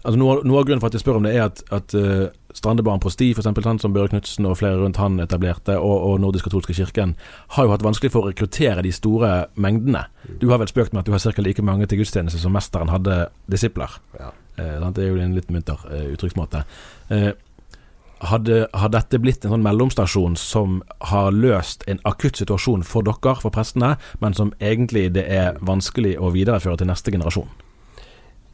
altså 0.00 0.16
noe, 0.16 0.38
noe, 0.48 0.60
av 0.60 0.66
grunnen 0.66 0.80
for 0.80 0.88
at 0.88 0.96
jeg 0.96 1.02
spør 1.02 1.18
om 1.18 1.26
det, 1.26 1.34
er 1.36 1.50
at, 1.50 1.62
at 1.76 1.94
uh, 1.94 2.30
Strandebarn 2.56 3.02
prosti, 3.02 3.30
f.eks., 3.34 3.50
som 3.82 3.94
Børre 3.94 4.10
Knutsen 4.10 4.48
og 4.48 4.56
flere 4.58 4.80
rundt 4.80 4.98
han 5.00 5.20
etablerte, 5.22 5.76
og, 5.78 5.96
og 6.08 6.20
Nordisk 6.22 6.48
katolske 6.48 6.74
kirken, 6.74 7.14
har 7.56 7.66
jo 7.66 7.74
hatt 7.74 7.84
vanskelig 7.84 8.12
for 8.14 8.24
å 8.24 8.32
rekruttere 8.32 8.82
de 8.86 8.94
store 8.96 9.30
mengdene. 9.60 10.06
Du 10.40 10.48
har 10.50 10.62
vel 10.62 10.70
spøkt 10.72 10.94
med 10.94 11.04
at 11.04 11.10
du 11.10 11.14
har 11.14 11.22
ca. 11.22 11.44
like 11.44 11.62
mange 11.62 11.86
til 11.86 12.00
gudstjeneste 12.00 12.40
som 12.42 12.56
mesteren 12.56 12.90
hadde 12.90 13.26
disipler. 13.52 14.00
Ja. 14.18 14.32
Eh, 14.60 14.90
det 14.90 15.04
er 15.04 15.12
jo 15.12 15.20
en 15.22 15.36
litt 15.36 15.50
munter 15.52 15.84
eh, 15.92 16.08
uttrykksmåte. 16.14 16.64
Eh, 17.14 17.30
hadde, 18.20 18.66
hadde, 18.72 18.98
dette 18.98 19.20
blitt 19.22 19.44
en 19.44 19.54
sånn 19.54 19.64
mellomstasjon 19.64 20.36
som 20.38 20.80
har 21.12 21.32
løst 21.32 21.84
en 21.90 22.00
akutt 22.08 22.40
situasjon 22.40 22.84
for 22.86 23.06
dere, 23.06 23.36
for 23.40 23.54
prestene, 23.54 23.96
men 24.20 24.36
som 24.36 24.52
egentlig 24.60 25.08
det 25.16 25.26
er 25.30 25.58
vanskelig 25.64 26.16
å 26.20 26.32
videreføre 26.34 26.80
til 26.80 26.90
neste 26.90 27.14
generasjon? 27.14 27.50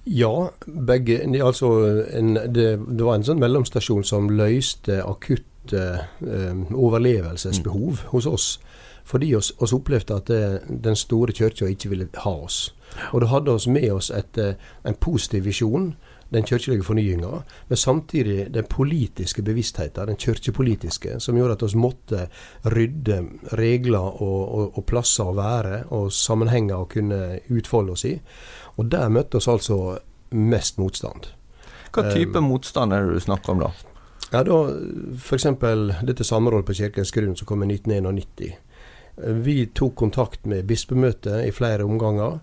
Ja, 0.06 0.50
begge. 0.66 1.18
Altså, 1.42 1.72
en, 2.14 2.36
det, 2.36 2.68
det, 2.78 3.02
var 3.02 3.18
en 3.18 3.26
sånn 3.26 3.42
mellomstasjon 3.42 4.06
som 4.06 4.30
løste 4.30 5.00
akutte 5.02 5.82
eh, 6.22 6.60
overlevelsesbehov 6.70 8.04
mm. 8.04 8.08
hos 8.12 8.28
oss. 8.30 8.46
Fordi 9.06 9.32
oss, 9.38 9.52
oss 9.62 9.74
opplevde 9.74 10.14
at 10.14 10.30
det, 10.30 10.42
den 10.82 10.98
store 10.98 11.34
kirka 11.34 11.66
ikke 11.70 11.90
ville 11.90 12.08
ha 12.22 12.36
oss. 12.46 12.68
Og 13.12 13.22
det 13.22 13.30
hadde 13.32 13.56
oss 13.56 13.66
med 13.66 13.90
oss 13.92 14.10
et, 14.10 14.38
eh, 14.38 14.54
en 14.84 15.00
positiv 15.00 15.44
visjon 15.44 15.94
den 16.28 16.42
kirkelige 16.42 16.82
fornyinga, 16.82 17.42
men 17.68 17.76
samtidig 17.76 18.54
den 18.54 18.64
politiske 18.64 19.42
bevisstheten, 19.42 20.06
den 20.06 20.16
kirkepolitiske, 20.16 21.20
som 21.20 21.36
gjorde 21.36 21.52
at 21.52 21.62
vi 21.62 21.78
måtte 21.78 22.26
rydde 22.64 23.20
regler 23.58 24.22
og, 24.22 24.54
og, 24.54 24.78
og, 24.78 24.84
plasser 24.86 25.30
å 25.30 25.36
være, 25.36 25.84
og 25.94 26.12
sammenhenger 26.12 26.82
å 26.82 26.88
kunne 26.90 27.40
utfolde 27.48 27.94
oss 27.94 28.04
i. 28.04 28.16
Og 28.76 28.90
der 28.90 29.08
møtte 29.08 29.38
oss 29.38 29.48
altså 29.48 29.98
mest 30.30 30.80
motstand. 30.82 31.30
Hva 31.94 32.08
type 32.10 32.38
um, 32.38 32.50
motstand 32.50 32.92
er 32.92 33.06
det 33.06 33.20
du 33.20 33.22
snakker 33.22 33.54
om 33.54 33.62
da? 33.62 33.70
Ja, 34.32 34.42
da 34.42 34.58
F.eks. 35.14 35.46
dette 36.02 36.26
samrådet 36.26 36.66
på 36.66 36.74
Kirkens 36.74 37.14
grunn 37.14 37.36
som 37.38 37.46
kom 37.46 37.62
i 37.62 37.70
1991. 37.70 38.58
Vi 39.46 39.56
tok 39.72 39.94
kontakt 39.96 40.44
med 40.44 40.66
bispemøtet 40.68 41.46
i 41.46 41.54
flere 41.54 41.86
omganger 41.86 42.40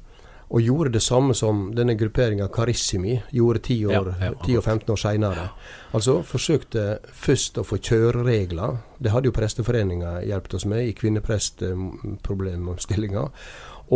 og 0.53 0.61
gjorde 0.61 0.91
det 0.93 1.01
samme 1.01 1.33
som 1.33 1.71
denne 1.73 1.95
grupperinga 1.97 2.45
Karissimi 2.53 3.15
gjorde 3.33 3.59
10 3.59 3.85
år, 3.89 4.15
ja, 4.19 4.25
ja, 4.29 4.33
10 4.45 4.57
og 4.59 4.63
15 4.63 4.91
år 4.93 4.99
seinere. 5.01 5.49
Altså 5.97 6.21
forsøkte 6.29 6.99
først 7.09 7.57
å 7.57 7.63
få 7.65 7.81
kjøreregler. 7.81 8.77
Det 9.01 9.09
hadde 9.15 9.27
jo 9.31 9.33
Presteforeninga 9.33 10.21
hjulpet 10.27 10.53
oss 10.59 10.65
med 10.69 10.81
i 10.85 10.93
kvinneprestproblemstillinga. 10.99 13.23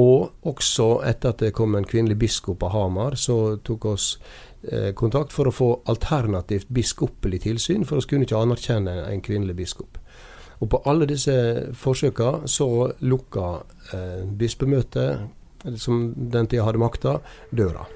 Og 0.02 0.20
også 0.50 1.06
etter 1.06 1.30
at 1.30 1.38
det 1.46 1.58
kom 1.58 1.72
en 1.78 1.88
kvinnelig 1.88 2.18
biskop 2.26 2.60
av 2.66 2.72
Hamar, 2.74 3.14
så 3.22 3.62
tok 3.62 3.86
oss 3.94 4.18
eh, 4.66 4.98
kontakt 4.98 5.32
for 5.38 5.46
å 5.48 5.54
få 5.54 5.86
alternativt 5.86 6.68
biskopelig 6.74 7.40
tilsyn, 7.46 7.86
for 7.86 8.02
vi 8.02 8.10
kunne 8.10 8.26
ikke 8.26 8.42
anerkjenne 8.42 9.06
en 9.06 9.22
kvinnelig 9.22 9.56
biskop. 9.62 10.02
Og 10.58 10.74
på 10.74 10.82
alle 10.90 11.06
disse 11.06 11.70
forsøka 11.78 12.50
så 12.50 12.90
lukka 13.06 13.62
eh, 13.94 14.26
bispemøtet 14.26 15.37
som 15.78 16.14
den 16.16 16.48
tida 16.48 16.68
hadde 16.68 16.82
makta, 16.82 17.20
døra. 17.50 17.88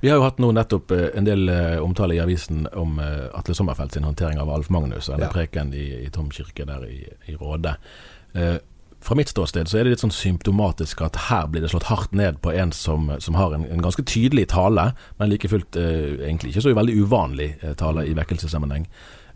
Vi 0.00 0.08
har 0.08 0.16
jo 0.16 0.22
hatt 0.22 0.38
nå 0.38 0.52
nettopp 0.54 0.92
eh, 0.94 1.08
en 1.18 1.26
del 1.26 1.48
eh, 1.50 1.78
omtale 1.82 2.14
i 2.14 2.20
avisen 2.22 2.68
om 2.78 3.00
eh, 3.02 3.26
Atle 3.34 3.54
Sommerfeld 3.54 3.92
sin 3.92 4.06
håndtering 4.06 4.38
av 4.38 4.50
Alf 4.50 4.70
Magnus, 4.70 5.08
eller 5.08 5.26
ja. 5.26 5.32
preken 5.32 5.74
i, 5.74 6.04
i 6.04 6.10
Tom 6.14 6.30
kirke 6.30 6.64
der 6.68 6.86
i, 6.86 7.00
i 7.26 7.34
Råde. 7.34 7.74
Fra 9.00 9.14
mitt 9.14 9.30
ståsted 9.30 9.70
så 9.70 9.78
er 9.78 9.86
det 9.86 9.94
litt 9.94 10.02
sånn 10.02 10.14
symptomatisk 10.14 11.04
at 11.06 11.16
her 11.28 11.46
blir 11.50 11.62
det 11.62 11.70
slått 11.70 11.86
hardt 11.90 12.16
ned 12.16 12.40
på 12.42 12.50
en 12.50 12.72
som, 12.74 13.12
som 13.22 13.38
har 13.38 13.54
en, 13.54 13.64
en, 13.70 13.84
ganske 13.84 14.02
tydelig 14.02 14.48
tale, 14.50 14.90
men 15.20 15.30
like 15.30 15.48
fullt 15.50 15.78
eh, 15.78 16.18
egentlig 16.18 16.52
ikke 16.52 16.66
så 16.66 16.74
veldig 16.74 16.98
uvanlig 17.04 17.52
eh, 17.60 17.76
tale 17.78 18.08
i 18.08 18.16
vekkelsessammenheng. 18.18 18.88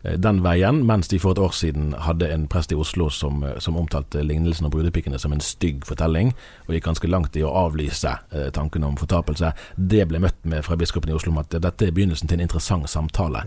Eh, 0.02 0.18
den 0.18 0.42
veien, 0.42 0.82
mens 0.86 1.08
de 1.08 1.20
for 1.22 1.36
et 1.36 1.40
år 1.42 1.54
siden 1.54 1.92
hadde 1.94 2.26
en 2.34 2.48
prest 2.50 2.74
i 2.74 2.78
Oslo 2.78 3.08
som, 3.10 3.44
eh, 3.46 3.58
som 3.58 3.78
omtalte 3.78 4.24
lignelsen 4.26 4.66
om 4.66 4.74
brudepikene 4.74 5.18
som 5.18 5.32
en 5.32 5.40
stygg 5.40 5.86
fortelling, 5.86 6.34
og 6.66 6.74
gikk 6.74 6.88
ganske 6.90 7.10
langt 7.10 7.36
i 7.38 7.46
å 7.46 7.54
avlyse 7.64 8.16
eh, 8.32 8.50
tanken 8.50 8.84
om 8.84 8.98
fortapelse. 8.98 9.52
Det 9.76 10.08
ble 10.10 10.18
møtt 10.18 10.42
med 10.42 10.64
fra 10.66 10.76
biskopen 10.76 11.10
i 11.10 11.14
Oslo 11.16 11.30
om 11.30 11.38
at 11.38 11.54
dette 11.54 11.86
er 11.86 11.94
begynnelsen 11.94 12.28
til 12.28 12.40
en 12.40 12.48
interessant 12.48 12.90
samtale. 12.90 13.46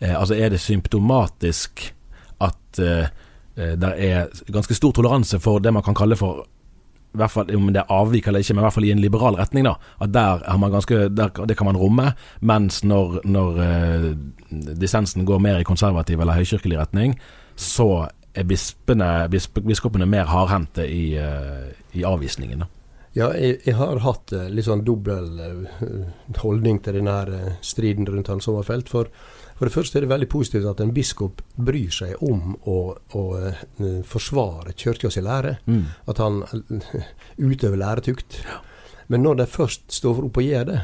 Eh, 0.00 0.14
altså 0.14 0.34
Er 0.34 0.50
det 0.50 0.60
symptomatisk 0.60 1.92
at 2.40 2.78
det 3.56 3.90
er 4.04 4.26
ganske 4.52 4.76
stor 4.76 4.92
toleranse 4.92 5.38
for 5.40 5.62
det 5.64 5.72
man 5.72 5.84
kan 5.86 5.96
kalle 5.96 6.18
for 6.20 6.42
i 7.16 7.20
hvert 7.22 7.32
fall 7.32 7.52
om 7.56 7.70
det 7.72 7.80
er 7.80 7.92
avvik 7.92 8.28
eller 8.28 8.44
ikke, 8.44 8.54
men 8.54 8.62
i 8.62 8.66
hvert 8.66 8.76
fall 8.76 8.86
i 8.86 8.92
en 8.92 9.00
liberal 9.00 9.38
retning. 9.40 9.64
da, 9.64 9.74
at 10.00 10.12
Der, 10.12 10.44
har 10.44 10.58
man 10.58 10.70
ganske, 10.70 11.08
der, 11.08 11.28
det 11.46 11.56
kan 11.56 11.66
man 11.66 11.76
romme. 11.76 12.12
Mens 12.40 12.84
når, 12.84 13.20
når 13.24 13.50
uh, 13.56 14.12
dissensen 14.76 15.24
går 15.24 15.38
mer 15.38 15.58
i 15.58 15.64
konservativ 15.64 16.20
eller 16.20 16.36
høykirkelig 16.36 16.78
retning, 16.78 17.18
så 17.56 18.08
er 18.34 18.44
bispene, 18.44 19.28
bisp, 19.30 19.58
biskopene 19.64 20.06
mer 20.06 20.28
hardhendte 20.28 20.84
i, 20.84 21.16
uh, 21.16 21.72
i 21.92 22.04
avvisningen. 22.04 22.58
da. 22.58 22.66
Ja, 23.16 23.30
jeg, 23.32 23.62
jeg, 23.64 23.74
har 23.78 23.96
hatt 24.04 24.32
litt 24.52 24.66
sånn 24.66 24.84
dobbel 24.84 25.38
holdning 26.42 26.82
til 26.84 26.98
denne 26.98 27.54
striden 27.64 28.04
rundt 28.04 28.28
Hans 28.28 28.44
Sommerfelt. 28.44 28.92
For 28.92 29.08
for 29.56 29.68
det 29.68 29.72
første 29.72 29.96
er 29.98 30.04
det 30.04 30.10
veldig 30.10 30.28
positivt 30.28 30.68
at 30.68 30.82
en 30.84 30.92
biskop 30.92 31.40
bryr 31.56 31.92
seg 31.94 32.20
om 32.24 32.52
å, 32.68 32.76
å 33.16 33.22
uh, 33.40 33.62
forsvare 34.04 34.74
kirka 34.76 35.08
si 35.12 35.22
lære. 35.24 35.56
Mm. 35.64 35.86
At 36.12 36.20
han 36.20 36.42
uh, 36.44 37.08
utøver 37.40 37.80
læretukt. 37.80 38.42
Men 39.08 39.24
når 39.24 39.40
de 39.40 39.48
først 39.48 39.88
står 39.96 40.26
opp 40.28 40.42
og 40.42 40.44
gjør 40.44 40.68
det, 40.68 40.82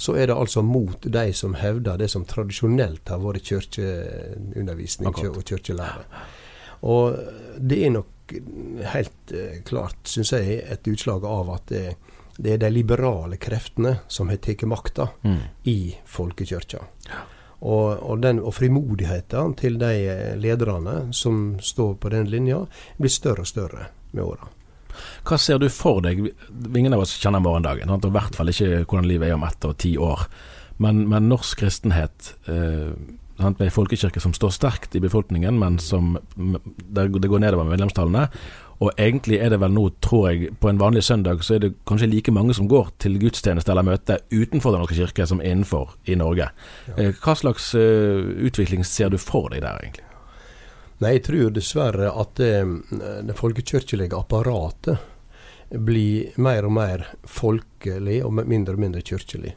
så 0.00 0.16
er 0.16 0.30
det 0.30 0.36
altså 0.36 0.64
mot 0.64 1.08
de 1.12 1.26
som 1.36 1.56
hevder 1.56 2.00
det 2.00 2.08
som 2.12 2.24
tradisjonelt 2.28 3.08
har 3.12 3.20
vært 3.20 3.52
kirkeundervisning 3.52 5.12
og 5.12 5.40
kirkelære. 5.44 6.24
Og 6.88 7.16
det 7.56 7.84
er 7.84 7.96
nok 7.98 8.36
helt 8.96 9.36
uh, 9.36 9.60
klart, 9.68 10.00
syns 10.08 10.32
jeg, 10.32 10.62
et 10.64 10.88
utslag 10.88 11.28
av 11.28 11.52
at 11.60 11.68
det, 11.68 11.86
det 12.40 12.56
er 12.56 12.64
de 12.64 12.72
liberale 12.72 13.36
kreftene 13.36 13.98
som 14.08 14.32
har 14.32 14.40
tatt 14.40 14.64
makta 14.68 15.10
mm. 15.20 15.40
i 15.68 15.80
folkekirka. 16.08 16.86
Og, 17.66 17.98
og, 17.98 18.20
den, 18.22 18.38
og 18.38 18.54
frimodigheten 18.54 19.56
til 19.58 19.78
de 19.80 19.92
lederne 20.38 21.08
som 21.16 21.56
står 21.58 21.96
på 21.98 22.12
den 22.12 22.28
linja, 22.30 22.60
blir 23.00 23.10
større 23.10 23.42
og 23.42 23.50
større 23.50 23.88
med 24.12 24.22
åra. 24.22 24.46
Hva 25.26 25.38
ser 25.40 25.58
du 25.60 25.66
for 25.72 26.00
deg? 26.04 26.22
Ingen 26.70 26.94
av 26.94 27.02
oss 27.04 27.16
kjenner 27.20 27.42
morgendagen, 27.42 27.90
og 27.92 28.06
i 28.06 28.14
hvert 28.14 28.38
fall 28.38 28.52
ikke 28.52 28.84
hvordan 28.84 29.08
livet 29.10 29.30
er 29.30 29.36
om 29.36 29.46
ett 29.48 29.66
og 29.68 29.76
ti 29.82 29.96
år. 29.98 30.26
Men, 30.82 31.06
men 31.10 31.28
norsk 31.30 31.64
kristenhet 31.64 32.34
eh, 32.52 32.92
med 33.36 33.72
folkekirke 33.72 34.20
som 34.22 34.34
står 34.36 34.54
sterkt 34.56 34.96
i 34.96 35.02
befolkningen, 35.04 35.58
men 35.60 35.78
som 35.82 36.16
det 36.36 37.08
går 37.12 37.42
nedover 37.42 37.64
med 37.64 37.76
medlemstallene, 37.76 38.28
og 38.78 38.90
egentlig 39.00 39.38
er 39.40 39.52
det 39.52 39.60
vel 39.62 39.72
nå, 39.72 39.86
tror 40.04 40.26
jeg, 40.30 40.50
på 40.60 40.68
en 40.68 40.80
vanlig 40.80 41.02
søndag 41.06 41.40
så 41.44 41.56
er 41.56 41.62
det 41.64 41.72
kanskje 41.88 42.10
like 42.12 42.32
mange 42.34 42.54
som 42.56 42.68
går 42.68 42.90
til 43.00 43.16
gudstjeneste 43.20 43.72
eller 43.72 43.86
møte 43.86 44.18
utenfor 44.28 44.74
Den 44.74 44.84
norske 44.84 44.98
kirke 44.98 45.26
som 45.26 45.40
innenfor 45.40 45.96
i 46.04 46.18
Norge. 46.18 46.50
Ja. 46.90 46.96
Eh, 46.98 47.12
hva 47.22 47.36
slags 47.38 47.70
uh, 47.74 48.20
utvikling 48.20 48.84
ser 48.84 49.12
du 49.12 49.18
for 49.20 49.48
deg 49.52 49.64
der, 49.64 49.80
egentlig? 49.80 50.04
Nei, 51.00 51.16
jeg 51.16 51.26
tror 51.26 51.52
dessverre 51.52 52.12
at 52.12 52.38
det, 52.40 52.54
det 53.28 53.36
folkekirkelige 53.36 54.16
apparatet 54.16 55.00
blir 55.70 56.36
mer 56.40 56.68
og 56.68 56.72
mer 56.76 57.04
folkelig 57.28 58.22
og 58.24 58.36
mindre 58.38 58.76
og 58.76 58.84
mindre 58.84 59.02
kirkelig. 59.04 59.56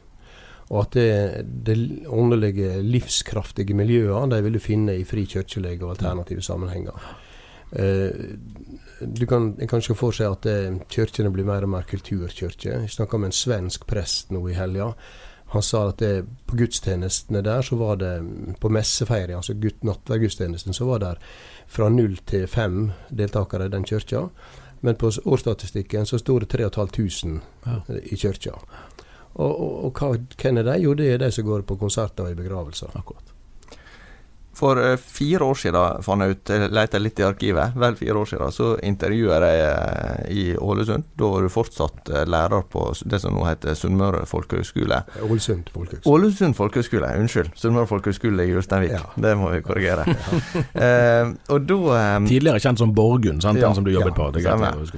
Og 0.70 0.84
at 0.84 0.96
det, 0.96 1.46
det 1.66 1.76
åndelige, 2.06 2.78
livskraftige 2.86 3.74
miljøene 3.76 4.30
de 4.32 4.44
vil 4.44 4.56
du 4.56 4.62
finne 4.62 4.94
i 5.00 5.06
frikirkelige 5.06 5.82
og 5.82 5.96
alternative 5.96 6.44
sammenhenger. 6.46 7.08
Eh, 7.72 8.10
du 9.00 9.26
kan 9.26 9.52
kanskje 9.68 9.96
få 9.96 10.10
seg 10.12 10.34
at 10.34 10.46
eh, 10.50 10.78
kirkene 10.92 11.32
blir 11.32 11.46
mer 11.48 11.64
og 11.66 11.72
mer 11.74 11.88
kulturkirker. 11.88 12.84
Jeg 12.84 12.94
snakka 12.94 13.18
med 13.18 13.30
en 13.30 13.36
svensk 13.36 13.86
prest 13.88 14.32
nå 14.34 14.42
i 14.48 14.56
helga. 14.58 14.92
Han 15.50 15.64
sa 15.66 15.88
at 15.88 15.98
det, 15.98 16.26
på 16.46 16.56
gudstjenestene 16.60 17.42
der, 17.42 17.62
så 17.66 17.76
var 17.76 17.96
det 17.98 18.12
på 18.62 18.70
messefeiring, 18.70 19.34
altså 19.34 19.56
nattverdgudstjenesten, 19.56 20.76
så 20.76 20.86
var 20.86 21.02
det 21.02 21.16
fra 21.66 21.88
null 21.90 22.20
til 22.26 22.46
fem 22.46 22.92
deltakere 23.10 23.66
i 23.66 23.72
den 23.72 23.84
kirka. 23.84 24.28
Men 24.80 24.94
på 24.96 25.10
årsstatistikken 25.10 26.06
så 26.06 26.20
sto 26.22 26.38
det 26.38 26.52
3500 26.54 27.40
ja. 27.66 27.80
i 27.98 28.16
kirka. 28.16 28.54
Og, 29.34 29.50
og, 29.50 29.74
og 29.84 29.98
hva, 29.98 30.14
hvem 30.38 30.62
er 30.62 30.70
de? 30.70 30.78
Jo, 30.84 30.94
det 30.94 31.10
er 31.10 31.20
de 31.24 31.32
som 31.34 31.46
går 31.46 31.66
på 31.66 31.76
konserter 31.82 32.28
og 32.28 32.32
i 32.32 32.38
begravelser. 32.38 32.94
Akkurat. 32.94 33.29
For 34.56 34.80
eh, 34.82 34.96
fire 34.96 35.46
år 35.46 35.58
siden, 35.62 36.02
fant 36.04 36.24
jeg 36.24 36.36
ut, 36.36 36.52
lette 36.74 37.00
litt 37.00 37.20
i 37.22 37.26
arkivet, 37.26 37.76
vel 37.80 37.96
fire 37.98 38.18
år 38.20 38.30
siden, 38.32 38.54
så 38.54 38.70
intervjuet 38.86 39.46
jeg 39.46 40.34
i 40.34 40.44
Ålesund. 40.58 41.06
Da 41.18 41.30
var 41.32 41.46
du 41.46 41.52
fortsatt 41.52 42.10
eh, 42.10 42.26
lærer 42.28 42.66
på 42.72 42.88
det 43.06 43.20
som 43.22 43.36
nå 43.36 43.46
heter 43.46 43.78
Sunnmøre 43.78 44.24
folkehøgskole. 44.28 45.00
Ålesund 45.26 45.70
folkehøgskole. 45.74 46.12
Ålesund 46.12 46.58
folkehøgskole, 46.58 47.12
unnskyld. 47.22 47.52
Sunnmøre 47.60 47.88
folkehøgskole 47.90 48.48
i 48.50 48.54
Ulsteinvik. 48.58 48.96
Ja. 48.98 49.04
Det 49.28 49.34
må 49.38 49.52
vi 49.54 49.62
korrigere. 49.64 50.06
eh, 50.84 51.32
og 51.54 51.66
da 51.70 51.80
eh, 51.96 52.28
Tidligere 52.30 52.62
kjent 52.66 52.82
som 52.82 52.94
Borgund, 52.96 53.44
sant? 53.46 53.60
Ja, 53.60 53.68
den 53.68 53.80
som 53.80 53.86
du 53.86 53.92
jobbet 53.94 54.12
ja, 54.12 54.18
på. 54.18 54.28
Det, 54.34 54.44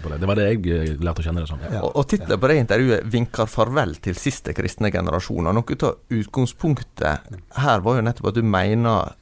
på 0.03 0.15
det. 0.15 0.21
det, 0.23 0.31
var 0.33 0.41
det 0.41 0.49
jeg 0.49 0.99
lærte 1.05 1.23
å 1.23 1.29
kjenne 1.29 1.45
det 1.45 1.53
som. 1.53 1.63
Ja. 1.69 1.85
Og, 1.85 1.93
og 2.01 2.09
tittelen 2.11 2.41
på 2.41 2.51
det 2.51 2.61
intervjuet 2.65 3.09
'Vinker 3.13 3.51
farvel 3.51 3.97
til 4.03 4.19
siste 4.19 4.57
kristne 4.57 4.91
generasjon'. 4.95 5.51
Og 5.51 5.59
noe 5.61 5.81
av 5.89 6.19
utgangspunktet 6.23 7.35
her 7.63 7.85
var 7.85 7.99
jo 7.99 8.07
nettopp 8.07 8.33
at 8.33 8.39
du 8.41 8.47
mener 8.47 9.19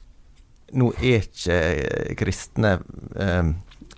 nå 0.77 0.91
er 0.99 1.25
ikke 1.25 1.57
eh, 1.57 2.11
kristne 2.19 2.77
eh, 3.19 3.53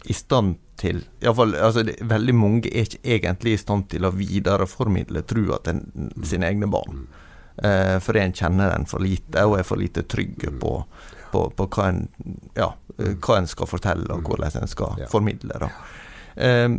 i 0.09 0.15
stand 0.17 0.57
til 0.79 1.03
Iallfall 1.23 1.53
altså, 1.55 1.83
veldig 2.01 2.33
mange 2.35 2.71
er 2.71 2.87
ikke 2.87 3.03
egentlig 3.15 3.53
i 3.55 3.61
stand 3.61 3.87
til 3.93 4.07
å 4.07 4.13
videreformidle 4.15 5.23
trua 5.29 5.59
til 5.63 5.83
sine 6.27 6.49
egne 6.49 6.67
barn. 6.71 7.05
Eh, 7.55 7.99
for 8.01 8.17
en 8.17 8.33
kjenner 8.33 8.73
den 8.73 8.87
for 8.89 9.03
lite, 9.03 9.45
og 9.45 9.59
er 9.59 9.67
for 9.67 9.79
lite 9.79 10.05
trygge 10.09 10.51
på, 10.59 10.73
på, 11.31 11.43
på 11.53 11.67
hva, 11.75 11.89
en, 11.91 12.07
ja, 12.57 12.71
eh, 12.97 13.13
hva 13.21 13.37
en 13.37 13.49
skal 13.49 13.69
fortelle, 13.69 14.09
og 14.09 14.25
hvordan 14.25 14.63
en 14.63 14.71
skal 14.71 15.05
formidle. 15.11 15.61
Da. 15.61 15.69
Eh, 16.35 16.69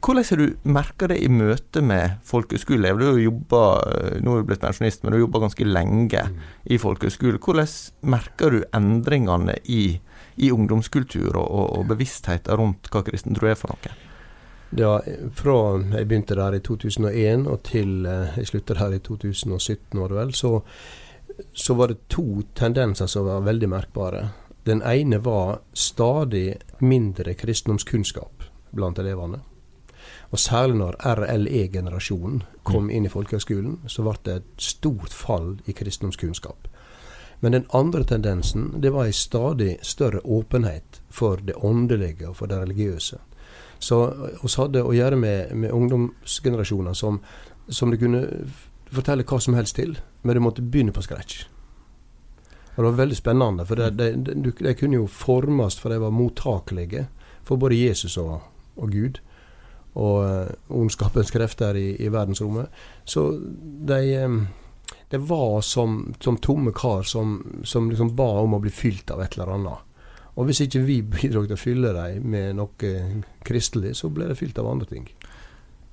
hvordan 0.00 0.24
har 0.30 0.36
du 0.36 0.56
merka 0.62 1.06
det 1.10 1.18
i 1.20 1.28
møte 1.28 1.82
med 1.84 2.20
folkehøyskoleelever? 2.24 3.00
Du 3.00 3.06
har 3.10 3.18
jobba, 3.20 3.62
eh, 3.90 4.20
nå 4.24 4.34
er 4.34 4.42
du 4.42 4.48
blitt 4.48 4.62
pensjonist, 4.62 5.02
men 5.02 5.12
du 5.12 5.18
har 5.18 5.26
jobba 5.26 5.42
ganske 5.44 5.66
lenge 5.66 6.22
mm. 6.28 6.38
i 6.64 6.78
folkehøyskole. 6.80 7.38
Hvordan 7.38 7.68
merker 8.00 8.50
du 8.50 8.62
endringene 8.76 9.58
i, 9.64 10.00
i 10.36 10.50
ungdomskultur 10.50 11.36
og, 11.36 11.50
og, 11.78 11.84
bevisstheten 11.90 12.56
rundt 12.56 12.88
hva 12.92 13.04
kristen 13.04 13.36
tro 13.36 13.50
er 13.50 13.60
for 13.60 13.74
noe? 13.74 13.92
Ja, 14.78 14.96
fra 15.34 15.56
jeg 15.82 16.06
begynte 16.06 16.38
der 16.38 16.54
i 16.54 16.62
2001 16.62 17.48
og 17.50 17.62
til 17.66 18.06
eh, 18.06 18.38
jeg 18.40 18.52
slutta 18.54 18.78
her 18.80 18.96
i 18.96 19.02
2017, 19.04 20.00
var 20.00 20.08
det 20.08 20.20
vel, 20.22 20.32
så, 20.32 20.54
så 21.52 21.76
var 21.76 21.92
det 21.92 22.06
to 22.08 22.42
tendenser 22.54 23.10
som 23.10 23.28
var 23.28 23.44
veldig 23.44 23.68
merkbare. 23.68 24.24
Den 24.64 24.80
ene 24.86 25.20
var 25.24 25.60
stadig 25.74 26.54
mindre 26.80 27.34
kristendomskunnskap 27.34 28.48
blant 28.70 28.98
elevene. 29.02 29.42
Og 30.30 30.38
særlig 30.38 30.76
når 30.78 30.96
RLE-generasjonen 31.02 32.42
kom 32.62 32.84
mm. 32.86 32.90
inn 32.90 33.06
i 33.06 33.10
folkehøgskolen, 33.10 33.80
så 33.90 34.04
ble 34.06 34.14
det 34.24 34.34
et 34.38 34.62
stort 34.62 35.14
fall 35.14 35.56
i 35.66 35.74
kristendomskunnskap. 35.74 36.68
Men 37.40 37.56
den 37.56 37.66
andre 37.74 38.04
tendensen 38.04 38.82
det 38.82 38.92
var 38.92 39.08
en 39.08 39.16
stadig 39.16 39.78
større 39.82 40.20
åpenhet 40.24 41.00
for 41.10 41.36
det 41.36 41.56
åndelige 41.56 42.28
og 42.28 42.36
for 42.36 42.46
det 42.46 42.60
religiøse. 42.60 43.18
Så 43.80 44.00
vi 44.42 44.50
hadde 44.56 44.82
å 44.84 44.92
gjøre 44.92 45.16
med, 45.16 45.54
med 45.56 45.72
ungdomsgenerasjoner 45.72 46.94
som, 46.94 47.22
som 47.68 47.90
du 47.90 47.96
kunne 47.96 48.26
fortelle 48.92 49.24
hva 49.24 49.38
som 49.40 49.56
helst 49.56 49.78
til, 49.80 49.96
men 50.22 50.36
du 50.36 50.44
måtte 50.44 50.62
begynne 50.62 50.92
på 50.92 51.02
scratch. 51.02 51.46
Og 52.76 52.84
Det 52.84 52.84
var 52.84 53.00
veldig 53.00 53.16
spennende, 53.16 53.66
for 53.66 53.80
de, 53.80 54.12
de, 54.14 54.52
de 54.52 54.74
kunne 54.74 55.00
jo 55.00 55.06
formes, 55.06 55.80
for 55.80 55.90
de 55.90 55.98
var 56.00 56.14
mottakelige 56.14 57.08
for 57.42 57.56
både 57.56 57.80
Jesus 57.80 58.18
og, 58.20 58.44
og 58.76 58.92
Gud 58.92 59.18
og 59.98 60.16
uh, 60.22 60.76
ondskapens 60.80 61.32
krefter 61.34 61.76
i, 61.76 61.88
i, 61.98 62.08
verdensrommet. 62.12 62.70
Så 63.04 63.26
de, 63.90 64.00
um, 64.24 64.40
det 65.10 65.22
var 65.26 65.60
som, 65.66 66.14
som 66.22 66.38
tomme 66.38 66.72
kar 66.76 67.02
som, 67.02 67.38
som 67.64 67.90
liksom 67.90 68.14
ba 68.16 68.30
om 68.44 68.54
å 68.54 68.62
bli 68.62 68.70
fylt 68.70 69.10
av 69.10 69.22
et 69.24 69.34
eller 69.34 69.54
annet. 69.56 69.86
Og 70.38 70.46
hvis 70.46 70.62
ikke 70.64 70.84
vi 70.86 71.00
bidro 71.02 71.42
til 71.44 71.56
å 71.56 71.60
fylle 71.60 71.94
dem 71.96 72.26
med 72.30 72.56
noe 72.60 72.92
kristelig, 73.44 73.96
så 73.98 74.12
ble 74.14 74.30
det 74.30 74.38
fylt 74.38 74.58
av 74.62 74.70
andre 74.70 74.88
ting. 74.88 75.08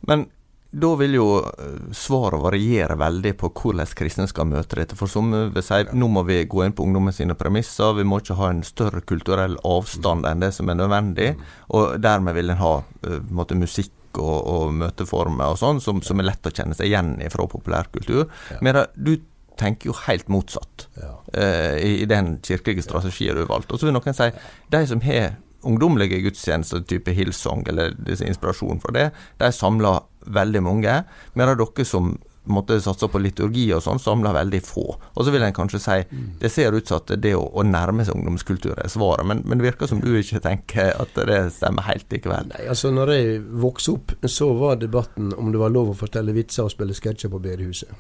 Men 0.08 0.28
da 0.72 0.90
vil 1.00 1.14
jo 1.16 1.28
eh, 1.40 1.92
svaret 1.96 2.42
variere 2.44 2.98
veldig 3.00 3.34
på 3.40 3.50
hvordan 3.56 3.94
kristne 3.98 4.28
skal 4.28 4.50
møte 4.50 4.80
dette. 4.80 4.98
For 5.00 5.10
som 5.12 5.32
vi 5.32 5.64
sier, 5.64 5.94
nå 5.96 6.10
må 6.12 6.26
vi 6.28 6.42
gå 6.50 6.66
inn 6.66 6.76
på 6.76 6.84
ungdommen 6.84 7.16
sine 7.16 7.38
premisser. 7.40 7.96
Vi 7.98 8.06
må 8.08 8.20
ikke 8.22 8.38
ha 8.40 8.52
en 8.52 8.64
større 8.68 9.02
kulturell 9.08 9.56
avstand 9.68 10.28
enn 10.28 10.44
det 10.44 10.52
som 10.58 10.70
er 10.70 10.80
nødvendig. 10.80 11.32
Mm. 11.38 11.48
Og 11.80 11.96
dermed 12.04 12.36
vil 12.38 12.52
en 12.52 12.62
ha 12.62 12.74
uh, 12.84 13.18
måte, 13.32 13.56
musikk 13.56 14.20
og, 14.20 14.38
og, 14.42 14.76
møteformer 14.82 15.54
og 15.54 15.60
sånn 15.62 15.82
som, 15.84 16.04
som, 16.04 16.20
er 16.20 16.32
lett 16.32 16.48
å 16.50 16.54
kjenne 16.54 16.76
seg 16.76 16.90
igjen 16.90 17.16
i 17.24 17.32
fra 17.32 17.48
populærkultur. 17.48 18.28
Men 18.66 18.84
du 18.96 19.16
tenker 19.58 19.90
jo 19.90 19.98
helt 20.04 20.28
motsatt 20.30 20.88
ja. 21.00 21.16
uh, 21.32 21.76
i, 21.80 22.02
i, 22.04 22.06
den 22.10 22.38
kirkelige 22.44 22.86
strategien 22.86 23.38
du 23.38 23.46
har 23.46 23.54
valgt. 23.56 23.72
Og 23.72 23.80
så 23.80 23.88
vil 23.88 23.96
noen 23.96 24.18
si 24.18 24.32
de 24.74 24.84
som 24.90 25.04
har 25.06 25.38
ungdommelige 25.68 26.22
gudstjenester, 26.22 26.84
type 26.88 27.12
Hillsong 27.12 27.66
eller 27.68 27.96
inspirasjon 28.14 28.80
for 28.84 28.96
det, 28.96 29.10
de 29.42 29.50
samler 29.56 30.04
veldig 30.34 30.64
mange. 30.64 31.04
mens 31.34 31.58
dere 31.58 31.86
som 31.86 32.16
måtte 32.48 32.80
satse 32.82 33.08
på 33.12 33.20
liturgi 33.22 33.66
og 33.76 33.84
sånn, 33.84 34.00
samler 34.02 34.36
veldig 34.36 34.62
få. 34.66 34.86
Og 35.14 35.26
så 35.26 35.34
vil 35.34 35.44
en 35.44 35.56
kanskje 35.56 35.82
si 35.84 35.98
mm. 36.08 36.28
det 36.42 36.52
ser 36.54 36.76
ut 36.76 36.88
som 36.88 37.02
at 37.02 37.14
det 37.22 37.34
å, 37.36 37.44
å 37.44 37.66
nærme 37.68 38.06
seg 38.08 38.18
ungdomskultur 38.18 38.78
er 38.78 38.92
svaret, 38.92 39.28
men, 39.28 39.44
men, 39.46 39.60
det 39.60 39.70
virker 39.70 39.90
som 39.92 40.02
du 40.04 40.14
ikke 40.16 40.42
tenker 40.44 40.94
at 40.96 41.18
det 41.28 41.42
stemmer 41.58 41.88
helt 41.90 42.12
likevel. 42.14 42.52
Nei, 42.54 42.68
altså 42.72 42.92
når 42.96 43.14
jeg 43.16 43.40
vokste 43.64 43.98
opp, 43.98 44.14
så 44.32 44.52
var 44.58 44.80
debatten 44.82 45.34
om 45.38 45.52
det 45.54 45.62
var 45.62 45.74
lov 45.74 45.94
å 45.94 45.98
fortelle 45.98 46.36
vitser 46.36 46.68
og 46.68 46.76
spille 46.76 46.96
sketsjer 46.98 47.34
på 47.34 47.42
bedehuset. 47.44 47.92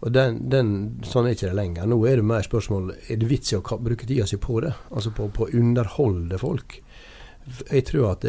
Og 0.00 0.14
den, 0.14 0.38
den, 0.48 0.68
Sånn 1.04 1.26
er 1.28 1.34
ikke 1.34 1.50
det 1.50 1.58
lenger. 1.58 1.88
Nå 1.90 1.98
er 2.08 2.20
det 2.20 2.24
mer 2.24 2.44
spørsmål 2.46 2.94
er 2.96 3.18
det 3.20 3.26
vits 3.28 3.52
i 3.52 3.58
å 3.58 3.80
bruke 3.84 4.08
tida 4.08 4.24
si 4.24 4.38
på 4.40 4.62
det. 4.64 4.72
Altså 4.96 5.12
på 5.12 5.28
å 5.28 5.50
underholde 5.52 6.38
folk. 6.40 6.78
Jeg 7.70 7.84
tror 7.88 8.12
at 8.12 8.24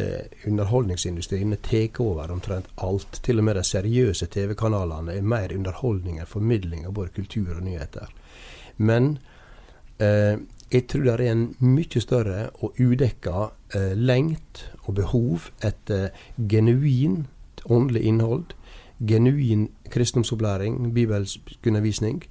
underholdningsindustrien 0.48 1.56
tar 1.62 2.02
over 2.02 2.32
omtrent 2.32 2.70
alt. 2.78 3.20
Til 3.24 3.40
og 3.42 3.46
med 3.48 3.60
de 3.60 3.64
seriøse 3.64 4.28
TV-kanalene 4.32 5.18
er 5.18 5.26
mer 5.26 5.54
underholdning 5.56 6.20
enn 6.20 6.30
formidling 6.30 6.88
av 6.88 6.96
både 6.98 7.14
kultur 7.16 7.56
og 7.58 7.64
nyheter. 7.66 8.10
Men 8.78 9.18
eh, 10.00 10.40
jeg 10.72 10.88
tror 10.88 11.04
det 11.06 11.14
er 11.18 11.32
en 11.32 11.46
mye 11.60 12.02
større 12.02 12.50
og 12.64 12.80
udekka 12.80 13.52
eh, 13.76 13.94
lengt 13.98 14.66
og 14.88 14.96
behov 15.02 15.52
etter 15.62 16.10
genuint 16.50 17.28
åndelig 17.70 18.02
innhold 18.10 18.56
genuin 19.08 19.70
kristendomsopplæring, 19.90 20.94
bibelsk 20.94 21.40
undervisning. 21.68 22.24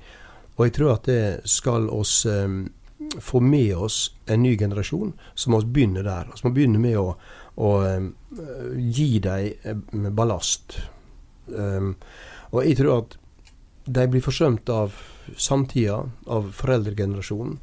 Og 0.57 0.67
jeg 0.67 0.73
tror 0.73 0.95
at 0.95 1.07
det 1.07 1.41
skal 1.45 1.89
oss 1.91 2.27
um, 2.27 2.73
få 3.19 3.41
med 3.41 3.77
oss 3.77 4.15
en 4.27 4.43
ny 4.43 4.57
generasjon, 4.59 5.13
så 5.35 5.51
må 5.51 5.61
vi 5.65 5.73
begynne 5.75 6.05
der. 6.07 6.31
Vi 6.31 6.47
må 6.47 6.55
begynne 6.55 6.83
med 6.83 6.99
å, 7.01 7.15
å 7.57 7.71
gi 8.77 9.09
dem 9.25 10.11
ballast. 10.15 10.79
Og 11.51 12.61
jeg 12.63 12.79
tror 12.79 13.01
at 13.01 13.17
de 13.91 14.07
blir 14.11 14.23
forsømt 14.23 14.71
av 14.71 14.95
samtida, 15.41 16.05
av 16.27 16.51
foreldregenerasjonen. 16.55 17.59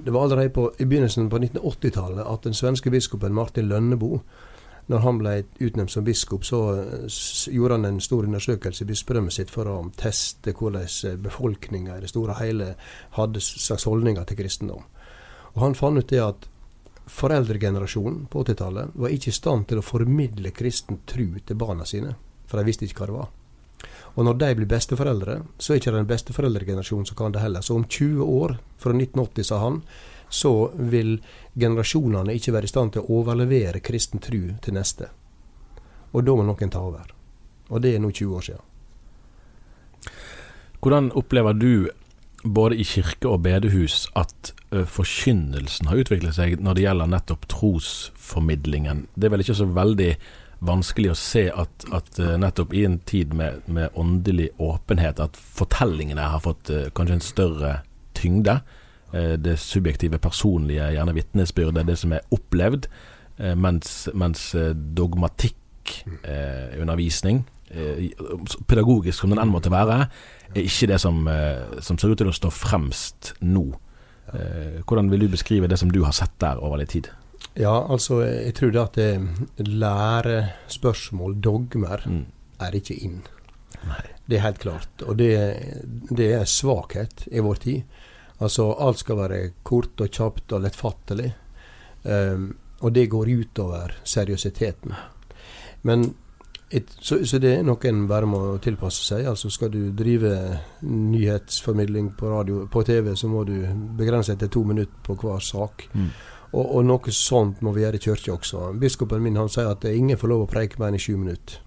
Det 0.00 0.12
var 0.12 0.26
allerede 0.26 0.52
på, 0.54 0.70
i 0.78 0.86
begynnelsen 0.88 1.30
på 1.30 1.40
1980-tallet 1.40 2.24
at 2.24 2.46
den 2.46 2.56
svenske 2.56 2.92
biskopen 2.92 3.34
Martin 3.36 3.68
Lønneboe 3.68 4.20
når 4.90 5.02
han 5.04 5.18
ble 5.20 5.32
utnevnt 5.62 5.92
som 5.92 6.04
biskop, 6.04 6.44
så 6.44 6.60
gjorde 7.52 7.76
han 7.76 7.86
en 7.86 8.00
stor 8.02 8.26
undersøkelse 8.26 8.82
i 8.84 8.88
bispedømmet 8.88 9.36
sitt 9.36 9.52
for 9.52 9.70
å 9.70 9.76
teste 9.98 10.54
hvordan 10.56 10.88
eh, 11.06 11.18
befolkninga 11.20 11.96
i 11.98 12.02
det 12.02 12.10
store 12.10 12.34
og 12.34 12.42
hele 12.42 12.72
hadde 13.14 13.42
slags 13.44 13.86
holdninger 13.86 14.26
til 14.26 14.40
kristendom. 14.40 14.88
Og 15.54 15.60
Han 15.62 15.78
fant 15.78 15.98
ut 15.98 16.10
det 16.10 16.22
at 16.24 16.48
foreldregenerasjonen 17.10 18.26
på 18.30 18.42
80-tallet 18.42 18.96
var 18.98 19.14
ikke 19.14 19.30
i 19.30 19.38
stand 19.38 19.68
til 19.70 19.80
å 19.80 19.86
formidle 19.86 20.52
kristen 20.54 21.02
tru 21.06 21.38
til 21.38 21.58
barna 21.58 21.86
sine, 21.86 22.16
for 22.46 22.58
de 22.58 22.66
visste 22.66 22.86
ikke 22.86 23.04
hva 23.04 23.10
det 23.10 23.18
var. 23.18 23.30
Og 24.18 24.26
når 24.26 24.38
de 24.42 24.54
blir 24.58 24.70
besteforeldre, 24.70 25.40
så 25.58 25.72
er 25.72 25.80
ikke 25.80 25.92
det 25.92 26.00
den 26.00 26.10
besteforeldregenerasjonen 26.10 27.06
som 27.06 27.18
kan 27.18 27.34
det 27.34 27.42
heller. 27.44 27.62
Så 27.62 27.78
om 27.78 27.86
20 27.86 28.26
år, 28.26 28.56
fra 28.78 28.94
1980, 28.94 29.46
sa 29.46 29.60
han, 29.62 29.82
så 30.30 30.70
vil 30.74 31.16
generasjonene 31.58 32.34
ikke 32.38 32.54
være 32.54 32.68
i 32.68 32.72
stand 32.72 32.94
til 32.94 33.04
å 33.04 33.20
overlevere 33.20 33.82
kristen 33.84 34.22
tru 34.22 34.54
til 34.62 34.76
neste. 34.76 35.10
Og 36.14 36.24
da 36.26 36.34
må 36.34 36.46
noen 36.46 36.72
ta 36.72 36.82
over. 36.82 37.10
Og 37.70 37.82
det 37.82 37.94
er 37.94 38.02
nå 38.02 38.10
20 38.10 38.36
år 38.38 38.46
siden. 38.46 38.66
Hvordan 40.80 41.10
opplever 41.18 41.52
du, 41.58 41.90
både 42.44 42.78
i 42.80 42.86
kirke 42.88 43.28
og 43.28 43.42
bedehus, 43.44 44.06
at 44.16 44.54
forkynnelsen 44.70 45.90
har 45.90 46.00
utviklet 46.00 46.38
seg 46.38 46.62
når 46.62 46.78
det 46.78 46.86
gjelder 46.86 47.10
nettopp 47.12 47.44
trosformidlingen? 47.52 49.04
Det 49.14 49.28
er 49.28 49.34
vel 49.34 49.44
ikke 49.44 49.58
så 49.60 49.68
veldig 49.68 50.14
vanskelig 50.64 51.12
å 51.12 51.18
se 51.18 51.46
at, 51.52 51.86
at 51.92 52.18
nettopp 52.40 52.74
i 52.76 52.84
en 52.88 52.98
tid 53.08 53.34
med, 53.36 53.62
med, 53.66 53.92
åndelig 53.98 54.50
åpenhet, 54.60 55.20
at 55.20 55.36
fortellingene 55.36 56.30
har 56.32 56.42
fått 56.44 56.72
kanskje 56.96 57.18
en 57.18 57.24
større 57.24 57.74
tyngde. 58.16 58.60
Eh, 59.12 59.38
det 59.38 59.58
subjektive, 59.58 60.18
personlige, 60.18 60.92
gjerne 60.94 61.14
vitnesbyrdet, 61.14 61.86
det 61.86 61.98
som 61.98 62.12
er 62.14 62.20
opplevd, 62.30 62.86
eh, 63.38 63.54
mens, 63.58 64.08
mens 64.14 64.54
eh, 64.54 64.74
dogmatikkundervisning, 64.74 67.44
pedagogisk 68.66 69.20
som 69.20 69.30
den 69.30 69.38
enn 69.38 69.50
måtte 69.52 69.70
være, 69.70 70.06
er 70.56 70.62
ikke 70.64 70.86
det 70.90 70.98
som, 70.98 71.28
som, 71.78 71.94
ser 71.94 72.10
ut 72.10 72.18
til 72.18 72.26
å 72.26 72.34
stå 72.34 72.50
fremst 72.50 73.38
nå. 73.46 73.78
Hvordan 74.82 75.06
vil 75.12 75.22
du 75.22 75.30
beskrive 75.30 75.70
det 75.70 75.78
som 75.78 75.86
du 75.94 76.02
har 76.02 76.10
sett 76.18 76.34
der 76.42 76.58
over 76.58 76.82
litt 76.82 76.90
tid? 76.96 77.06
Ja, 77.54 77.86
altså, 77.86 78.26
jeg 78.26 78.58
tror 78.58 78.74
det 78.74 78.82
at 78.82 78.98
det 78.98 79.22
lærespørsmål, 79.70 81.38
dogmer, 81.38 82.02
mm. 82.10 82.26
er 82.58 82.74
ikke 82.74 82.98
inn. 83.06 83.22
Nei. 83.86 84.02
Det 84.26 84.34
er 84.40 84.48
helt 84.48 84.58
klart. 84.66 84.90
Og 85.06 85.14
det, 85.22 85.30
det 86.10 86.34
er 86.40 86.50
svakhet 86.50 87.30
i 87.30 87.38
vår 87.38 87.54
tid. 87.62 87.86
Altså, 88.40 88.70
alt 88.72 89.02
skal 89.02 89.20
være 89.20 89.38
kort 89.62 90.00
og 90.00 90.10
kjapt 90.10 90.56
og 90.56 90.64
lettfattelig. 90.64 91.30
Um, 92.04 92.50
og 92.80 92.94
det 92.96 93.10
går 93.12 93.28
utover 93.28 93.92
seriøsiteten. 94.08 94.94
Men 95.82 96.14
et, 96.70 96.96
så, 97.00 97.18
så, 97.26 97.38
det 97.42 97.50
er 97.50 97.64
noe 97.66 97.88
en 97.90 98.04
bare 98.08 98.28
må 98.30 98.40
tilpasse 98.62 99.02
seg. 99.04 99.26
Altså 99.26 99.50
Skal 99.50 99.72
du 99.74 99.90
drive 99.96 100.32
nyhetsformidling 100.86 102.12
på 102.18 102.30
radio, 102.30 102.66
på 102.70 102.82
TV, 102.86 103.12
så 103.16 103.28
må 103.28 103.42
du 103.44 103.56
begrense 103.98 104.32
deg 104.32 104.44
til 104.44 104.52
to 104.54 104.62
minutter 104.68 105.02
på 105.04 105.18
hver 105.18 105.42
sak. 105.42 105.88
Mm. 105.92 106.12
Og, 106.52 106.64
og, 106.64 106.84
noe 106.86 107.14
sånt 107.14 107.60
må 107.62 107.74
vi 107.74 107.84
gjøre 107.84 107.98
i 107.98 108.04
kirka 108.06 108.36
også. 108.36 108.70
Biskopen 108.80 109.22
min 109.22 109.38
han 109.38 109.50
sier 109.50 109.70
at 109.70 109.84
ingen 109.90 110.18
får 110.18 110.32
lov 110.32 110.46
å 110.46 110.50
preike 110.50 110.80
mer 110.80 110.90
enn 110.90 110.98
i 110.98 111.02
sju 111.02 111.16
minutter. 111.18 111.58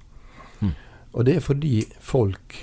Mm. 0.63 0.73
Og 1.13 1.27
det 1.27 1.38
er 1.38 1.45
fordi 1.45 1.75
folk 2.03 2.57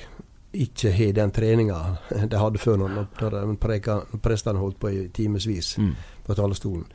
ikke 0.52 0.90
har 0.90 1.12
den 1.14 1.30
treninga 1.30 1.78
de 2.10 2.38
hadde 2.38 2.58
før 2.58 2.80
når, 2.80 3.06
når 3.20 4.18
prestene 4.22 4.58
holdt 4.58 4.80
på 4.82 4.90
i 4.90 5.08
timevis 5.14 5.76
mm. 5.78 5.92
på 6.26 6.34
talerstolen. 6.34 6.86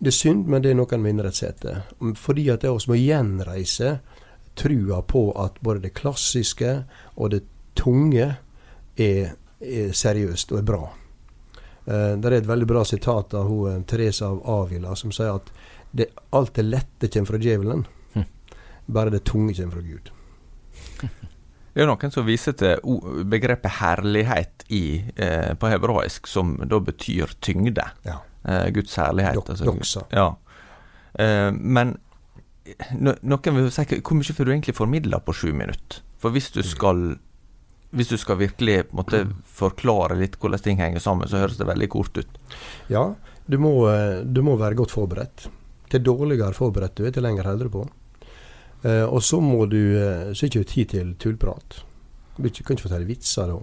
Det 0.00 0.12
er 0.12 0.16
synd, 0.16 0.46
men 0.48 0.62
det 0.62 0.70
er 0.70 0.78
noe 0.78 0.88
en 0.96 1.02
må 1.02 1.10
innrette 1.10 1.74
Fordi 2.16 2.46
at 2.48 2.62
det 2.62 2.70
er 2.70 2.76
oss 2.76 2.88
må 2.88 2.96
gjenreise 2.96 3.98
trua 4.54 5.02
på 5.02 5.26
at 5.40 5.60
både 5.60 5.82
det 5.84 5.94
klassiske 5.94 6.70
og 7.16 7.30
det 7.34 7.42
tunge 7.76 8.36
er, 8.96 9.34
er 9.60 9.92
seriøst 9.92 10.52
og 10.52 10.58
er 10.58 10.66
bra. 10.66 10.82
Uh, 11.86 12.16
det 12.20 12.30
er 12.30 12.38
et 12.38 12.48
veldig 12.48 12.68
bra 12.68 12.84
sitat 12.84 13.34
av 13.34 13.48
hun, 13.48 13.70
eh, 13.72 13.82
Teresa 13.88 14.28
av 14.30 14.42
Avila 14.48 14.94
som 14.96 15.12
sier 15.12 15.32
at 15.34 15.48
det, 15.90 16.10
alt 16.36 16.54
det 16.54 16.66
lette 16.68 17.08
kommer 17.08 17.32
fra 17.32 17.40
djevelen, 17.40 17.86
hm. 18.14 18.26
bare 18.86 19.10
det 19.10 19.24
tunge 19.26 19.56
kommer 19.56 19.80
fra 19.80 19.86
Gud. 19.88 20.12
Det 21.74 21.84
er 21.84 21.88
noen 21.90 22.12
som 22.12 22.26
viser 22.26 22.56
til 22.58 23.00
begrepet 23.30 23.78
herlighet 23.78 24.64
i, 24.74 25.04
eh, 25.16 25.54
på 25.54 25.70
hebraisk, 25.70 26.26
som 26.26 26.56
da 26.66 26.80
betyr 26.82 27.36
tyngde. 27.40 27.86
Ja. 28.06 28.20
Eh, 28.44 28.68
Guds 28.74 28.96
herlighet. 28.96 29.38
Dok, 29.38 29.50
altså, 29.54 29.64
doksa. 29.68 30.04
Ja. 30.10 30.28
Eh, 31.14 31.50
men 31.52 31.96
no, 32.98 33.14
noen 33.22 33.58
vil 33.58 33.70
si 33.74 33.86
hvor 34.00 34.18
mye 34.18 34.36
får 34.36 34.46
du 34.46 34.52
egentlig 34.54 34.76
formidla 34.78 35.20
på 35.22 35.34
sju 35.36 35.50
minutter? 35.52 36.02
For 36.20 36.34
hvis 36.34 36.50
du 36.54 36.60
mm. 36.60 36.70
skal 36.74 37.04
hvis 37.90 38.10
du 38.12 38.18
skal 38.22 38.38
virkelig 38.38 38.84
måtte, 38.94 39.24
forklare 39.50 40.14
litt 40.20 40.36
hvordan 40.38 40.62
ting 40.62 40.78
henger 40.78 41.02
sammen, 41.02 41.26
så 41.26 41.40
høres 41.42 41.58
det 41.58 41.66
veldig 41.66 41.88
kort 41.90 42.20
ut. 42.20 42.36
Ja, 42.90 43.08
du 43.50 43.56
må, 43.58 43.72
eh, 43.90 44.22
du 44.22 44.44
må 44.46 44.54
være 44.60 44.78
godt 44.78 44.94
forberedt. 44.94 45.48
Til 45.90 46.04
dårligere 46.06 46.54
forberedt 46.54 46.94
du 47.00 47.08
er, 47.08 47.10
til 47.10 47.26
lenger 47.26 47.48
holder 47.50 47.66
du 47.66 47.74
på. 47.80 47.88
Eh, 48.82 49.04
og 49.04 49.22
så 49.22 49.40
må 49.44 49.66
du 49.68 49.80
eh, 49.98 50.32
Så 50.32 50.46
er 50.46 50.48
det 50.48 50.60
ikke 50.60 50.72
tid 50.72 50.92
til 50.94 51.14
tullprat. 51.20 51.82
Du 52.36 52.48
kan 52.48 52.76
ikke 52.76 52.86
fortelle 52.86 53.08
vitser 53.08 53.50
da. 53.50 53.58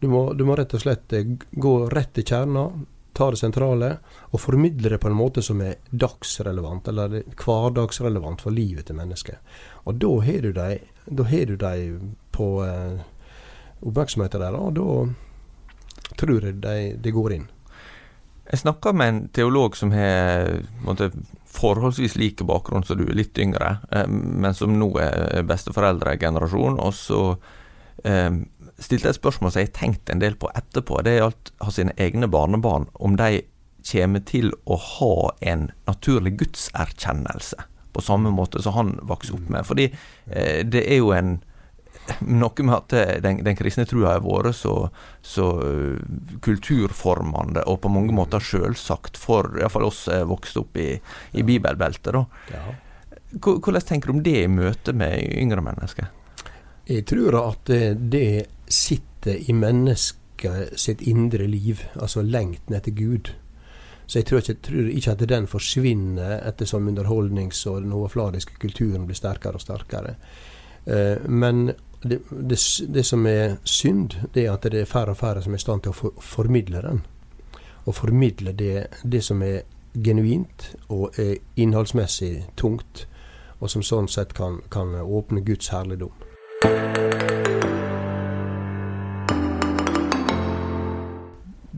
Du 0.00 0.08
må, 0.08 0.32
du 0.32 0.46
må, 0.48 0.56
rett 0.56 0.74
og 0.76 0.82
slett 0.82 1.12
eh, 1.16 1.36
gå 1.52 1.74
rett 1.92 2.12
til 2.16 2.24
kjerna, 2.24 2.66
ta 3.16 3.30
det 3.32 3.40
sentrale, 3.40 3.90
og 4.30 4.40
formidle 4.40 4.92
det 4.92 5.00
på 5.02 5.10
en 5.10 5.18
måte 5.18 5.42
som 5.44 5.60
er 5.64 5.80
dagsrelevant, 5.90 6.88
eller 6.88 7.20
hverdagsrelevant 7.36 8.44
for 8.44 8.54
livet 8.54 8.88
til 8.88 8.96
mennesket. 8.96 9.40
Og 9.84 10.00
da 10.00 10.12
har 10.24 10.46
du 10.46 11.56
dem 11.60 12.14
på 12.32 12.50
eh, 12.64 13.00
oppmerksomheten 13.80 14.44
der, 14.44 14.56
og 14.56 14.76
da 14.78 16.14
tror 16.20 16.48
jeg 16.48 16.60
det 16.64 16.78
de 17.04 17.12
går 17.14 17.36
inn. 17.36 17.48
Jeg 18.50 18.64
snakka 18.64 18.92
med 18.96 19.08
en 19.08 19.20
teolog 19.36 19.76
som 19.78 19.92
har 19.94 20.64
forholdsvis 21.50 22.16
like 22.20 22.46
bakgrunn 22.46 22.84
som 22.86 23.00
du, 23.00 23.08
er 23.08 23.18
litt 23.18 23.38
yngre, 23.40 23.78
eh, 23.90 24.06
men 24.08 24.54
som 24.56 24.76
nå 24.78 24.90
er 25.02 25.44
besteforeldregenerasjon. 25.48 26.78
Og 26.82 26.94
så 26.96 27.22
eh, 28.04 28.30
stilte 28.80 29.08
jeg 29.10 29.16
et 29.16 29.20
spørsmål 29.20 29.52
som 29.52 29.62
jeg 29.62 29.70
har 29.70 29.78
tenkt 29.80 30.12
en 30.12 30.22
del 30.22 30.38
på 30.40 30.52
etterpå. 30.54 31.02
Det 31.06 31.18
gjaldt 31.18 31.52
å 31.58 31.68
ha 31.68 31.74
sine 31.74 31.96
egne 32.00 32.30
barnebarn, 32.30 32.88
om 32.94 33.18
de 33.20 33.42
kommer 33.86 34.22
til 34.28 34.52
å 34.68 34.76
ha 34.76 35.14
en 35.40 35.70
naturlig 35.88 36.34
gudserkjennelse 36.42 37.66
på 37.90 38.02
samme 38.04 38.30
måte 38.30 38.62
som 38.62 38.76
han 38.76 38.90
vokste 39.08 39.34
opp 39.38 39.48
med. 39.50 39.66
Fordi 39.66 39.88
eh, 39.90 40.60
det 40.66 40.84
er 40.86 41.00
jo 41.00 41.14
en 41.16 41.38
noe 42.26 42.66
med 42.66 42.74
at 42.74 43.22
den, 43.22 43.42
den 43.46 43.58
kristne 43.58 43.86
trua 43.88 44.16
har 44.16 44.22
vært 44.24 44.56
så, 44.58 44.74
så, 45.22 45.46
uh, 45.62 45.98
kulturformende 46.42 47.64
og 47.70 47.80
på 47.84 47.92
mange 47.92 48.14
måter 48.16 48.42
selvsagt 48.42 49.20
for 49.20 49.52
iallfall 49.60 49.88
oss 49.88 50.06
vokst 50.28 50.58
opp 50.60 50.78
i, 50.80 50.92
i 51.32 51.44
bibelbeltet. 51.46 52.16
Ja. 52.50 52.64
Hvordan 53.40 53.86
tenker 53.86 54.10
du 54.10 54.18
om 54.18 54.24
det 54.26 54.40
i 54.42 54.50
møte 54.50 54.94
med 54.96 55.22
yngre 55.38 55.62
mennesker? 55.62 56.10
Jeg 56.90 57.06
tror 57.06 57.36
at 57.38 57.68
det, 57.70 58.10
det 58.10 58.46
sitter 58.66 59.38
i 59.38 59.54
mennesket 59.54 60.74
sitt 60.80 61.04
indre 61.06 61.46
liv, 61.46 61.82
altså 61.94 62.24
lengten 62.24 62.74
etter 62.74 62.94
Gud. 62.96 63.30
Så 64.10 64.18
jeg 64.18 64.26
tror 64.26 64.40
ikke, 64.42 64.56
tror 64.66 64.88
ikke, 64.90 65.12
at 65.12 65.28
den 65.30 65.46
forsvinner 65.46 66.40
ettersom 66.48 66.88
underholdnings- 66.90 67.62
og 67.70 67.84
den 67.84 67.92
overfladiske 67.94 68.56
kulturen 68.58 69.06
blir 69.06 69.18
sterkere 69.18 69.60
og 69.60 69.62
sterkere. 69.62 70.16
Uh, 70.88 71.28
men 71.30 71.70
det, 72.02 72.20
det, 72.30 72.58
det, 72.94 73.04
som 73.06 73.26
er 73.26 73.56
synd, 73.64 74.10
det 74.34 74.46
er 74.46 74.52
at 74.52 74.62
det 74.62 74.80
er 74.80 74.88
færre 74.88 75.10
og 75.10 75.16
færre 75.16 75.42
som 75.42 75.52
er 75.52 75.60
i 75.60 75.64
stand 75.64 75.82
til 75.84 75.92
å 75.92 75.98
for, 75.98 76.22
formidle 76.24 76.82
den. 76.82 77.02
Og 77.84 77.94
formidle 77.94 78.52
det, 78.52 78.86
det, 79.02 79.22
som 79.24 79.42
er 79.42 79.62
genuint 80.04 80.70
og 80.88 81.18
er 81.18 81.36
innholdsmessig 81.56 82.46
tungt, 82.56 83.06
og 83.60 83.70
som 83.70 83.84
sånn 83.84 84.08
sett 84.08 84.32
kan, 84.34 84.60
kan 84.72 84.94
åpne 85.00 85.44
Guds 85.44 85.68
herligdom. 85.68 86.12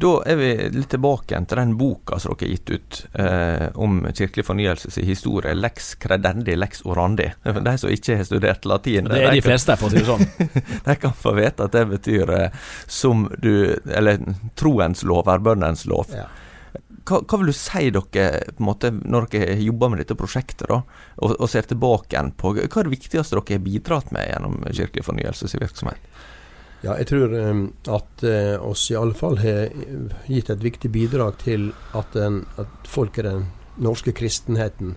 Da 0.03 0.13
er 0.27 0.37
vi 0.37 0.49
litt 0.75 0.89
tilbake 0.91 1.39
til 1.47 1.59
den 1.61 1.77
boka 1.79 2.17
som 2.19 2.35
dere 2.35 2.49
har 2.49 2.57
gitt 2.57 2.71
ut 2.71 2.97
eh, 3.23 3.67
om 3.79 4.01
kirkelig 4.11 4.45
fornyelses 4.49 4.97
historie, 5.07 5.55
Lex 5.55 5.95
credendi, 6.03 6.57
lex 6.59 6.83
orandi. 6.83 7.29
De 7.69 7.75
som 7.79 7.93
ikke 7.93 8.17
har 8.19 8.27
studert 8.27 8.67
latin. 8.67 9.07
Det 9.13 9.21
er 9.23 9.37
de, 9.37 9.45
fleste, 9.47 9.77
for 9.79 9.87
å 9.87 9.93
si 9.93 10.03
det 10.03 10.09
sånn. 10.09 10.51
de 10.89 10.97
kan 10.99 11.15
få 11.15 11.37
vite 11.39 11.69
at 11.69 11.77
det 11.77 11.85
betyr 11.93 12.35
eh, 12.35 12.65
som 12.91 13.29
du 13.39 13.79
Eller 13.87 14.19
troens 14.59 15.05
lov 15.07 15.31
er 15.31 15.45
bønnens 15.47 15.87
lov. 15.87 16.11
Ja. 16.19 16.27
Hva, 17.07 17.23
hva, 17.23 17.39
vil 17.39 17.53
du 17.53 17.57
si 17.57 17.87
dere 17.95 18.27
på 18.51 18.59
en 18.59 18.69
måte, 18.73 18.91
når 18.91 19.31
dere 19.31 19.57
jobber 19.63 19.95
med 19.95 20.03
dette 20.03 20.19
prosjektet, 20.19 20.67
da, 20.67 20.83
og, 21.23 21.37
og 21.39 21.47
ser 21.51 21.71
tilbake 21.71 22.27
på 22.43 22.57
hva 22.59 22.67
er 22.67 22.91
det 22.91 22.97
viktigste 22.99 23.39
dere 23.39 23.47
har 23.55 23.67
bidratt 23.71 24.11
med 24.15 24.31
gjennom 24.33 24.63
kirkelig 24.67 25.07
fornyelses 25.07 25.59
virksomhet? 25.63 26.11
Ja, 26.83 26.97
jeg 26.99 27.13
tror 27.13 27.31
um, 27.31 27.67
at 27.87 28.25
uh, 28.27 28.59
oss 28.67 28.89
i 28.91 28.97
alle 28.99 29.15
fall 29.15 29.37
har 29.39 29.71
gitt 30.27 30.49
et 30.51 30.65
viktig 30.65 30.91
bidrag 30.91 31.37
til 31.39 31.69
at, 31.95 32.17
um, 32.19 32.41
at 32.59 32.89
folk 32.91 33.21
i 33.21 33.27
den 33.29 33.45
norske 33.83 34.11
kristenheten 34.19 34.97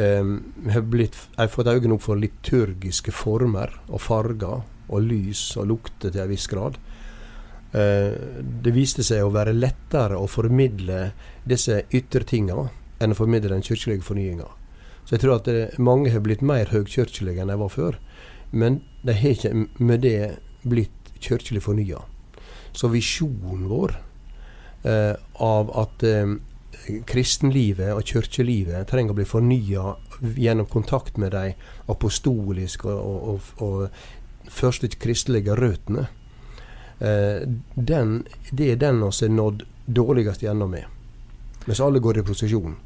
um, 0.00 0.30
har, 0.72 0.86
blitt, 0.88 1.18
har 1.36 1.52
fått 1.52 1.68
øynene 1.68 1.98
opp 1.98 2.06
for 2.06 2.20
liturgiske 2.20 3.12
former 3.12 3.74
og 3.90 4.00
farger 4.00 4.64
og 4.90 5.04
lys 5.04 5.42
og 5.60 5.68
lukter 5.74 6.08
til 6.08 6.24
en 6.24 6.32
viss 6.32 6.48
grad. 6.48 6.80
Uh, 7.74 8.16
det 8.40 8.72
viste 8.72 9.04
seg 9.04 9.20
å 9.20 9.34
være 9.34 9.52
lettere 9.52 10.16
å 10.16 10.30
formidle 10.30 11.10
disse 11.44 11.82
yttertinga 11.92 12.64
enn 13.00 13.12
å 13.12 13.18
formidle 13.18 13.52
den 13.52 13.66
kirkelige 13.66 14.08
fornyinga. 14.08 14.48
Så 15.04 15.18
jeg 15.18 15.26
tror 15.26 15.36
at 15.36 15.52
det, 15.52 15.74
mange 15.76 16.14
har 16.14 16.24
blitt 16.24 16.40
mer 16.40 16.72
høgkirkelige 16.72 17.44
enn 17.44 17.52
de 17.52 17.60
var 17.60 17.72
før. 17.76 18.00
Men 18.56 18.80
de 19.04 19.20
har 19.20 19.36
ikke 19.36 19.52
med 19.76 20.00
det 20.04 20.38
blitt 20.64 20.99
kirkelig 21.20 21.62
fornya. 21.64 22.02
Så 22.72 22.90
visjonen 22.92 23.68
vår 23.70 23.96
eh, 24.82 25.14
av 25.42 25.72
at 25.82 26.04
eh, 26.06 26.36
kristenlivet 27.06 27.92
og 27.94 28.06
kirkelivet 28.06 28.88
trenger 28.90 29.14
å 29.14 29.18
bli 29.18 29.28
fornya 29.28 29.94
gjennom 30.36 30.68
kontakt 30.70 31.18
med 31.20 31.34
de 31.34 31.54
apostoliske 31.92 32.88
og, 32.88 33.34
og, 33.34 33.50
og 33.64 34.50
første 34.50 34.90
kristelige 35.00 35.56
røttene, 35.58 36.06
eh, 36.98 37.42
det 37.76 38.70
er 38.70 38.80
den 38.80 39.02
vi 39.02 39.26
har 39.26 39.34
nådd 39.34 39.66
dårligst 39.86 40.42
gjennom 40.42 40.70
med. 40.70 40.86
Mens 41.66 41.80
alle 41.80 42.00
går 42.00 42.20
i 42.20 42.24
prosesjon. 42.24 42.76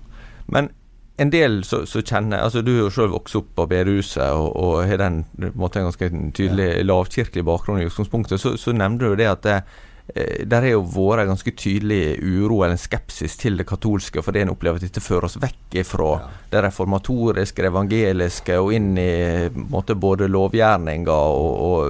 Men 0.46 0.70
en 1.16 1.30
del 1.30 1.60
som 1.66 1.86
kjenner 1.86 2.42
altså 2.42 2.62
Du 2.64 2.72
har 2.72 2.80
jo 2.86 2.92
selv 2.94 3.14
vokst 3.14 3.36
opp 3.38 3.52
på 3.54 3.66
bedehuset 3.70 4.24
og, 4.34 4.48
og 4.58 4.88
har 4.88 4.98
den 4.98 5.22
måte, 5.54 5.78
en 5.78 5.90
ganske 5.90 6.10
tydelig 6.34 6.84
lavkirkelig 6.86 7.44
bakgrunn 7.46 7.82
i 7.82 7.86
utgangspunktet. 7.86 8.40
Så, 8.42 8.56
så 8.58 8.74
nevner 8.74 9.14
du 9.14 9.20
det 9.20 9.28
at 9.30 9.44
det, 9.46 9.60
der 10.04 10.66
er 10.66 10.74
jo 10.74 10.82
vært 10.84 11.22
en 11.22 11.30
ganske 11.32 11.52
tydelig 11.56 12.18
uro 12.20 12.58
eller 12.60 12.76
en 12.76 12.80
skepsis 12.80 13.38
til 13.40 13.56
det 13.56 13.64
katolske, 13.64 14.20
fordi 14.22 14.42
en 14.44 14.52
opplever 14.52 14.76
at 14.76 14.84
dette 14.84 15.00
fører 15.00 15.24
oss 15.30 15.38
vekk 15.40 15.78
fra 15.88 16.08
ja. 16.20 16.26
det 16.52 16.60
reformatoriske, 16.66 17.62
det 17.64 17.70
evangeliske, 17.70 18.58
og 18.60 18.74
inn 18.76 18.92
i 19.00 19.48
måte, 19.72 19.96
både 19.96 20.28
lovgjerninger 20.28 21.08
og, 21.08 21.54
og, 21.64 21.80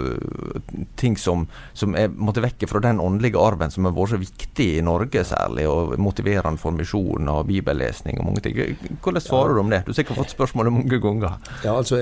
ting 1.00 1.18
som, 1.18 1.42
som 1.74 1.96
er 1.98 2.09
måtte, 2.14 2.44
vekk 2.44 2.68
fra 2.70 2.81
den 2.85 3.03
åndelige 3.03 3.40
arven 3.40 3.74
som 3.74 3.88
har 3.88 3.96
vært 3.96 4.14
så 4.14 4.20
viktig 4.22 4.68
i 4.79 4.85
Norge 4.87 5.24
særlig, 5.27 5.66
og 5.68 5.98
motiverende 5.98 6.62
for 6.62 6.70
misjon 6.77 7.29
og 7.35 7.48
bibellesning 7.50 8.20
og 8.20 8.31
mange 8.31 8.44
ting. 8.46 8.55
Hvordan 9.03 9.27
svarer 9.27 9.50
ja. 9.50 9.55
du 9.59 9.61
om 9.64 9.74
det? 9.74 9.83
Du 9.85 9.90
har 9.90 9.98
sikkert 9.98 10.22
fått 10.22 10.37
spørsmålet 10.37 10.77
mange 10.79 11.03
ganger. 11.03 11.33
Ja, 11.66 11.74
altså, 11.74 11.98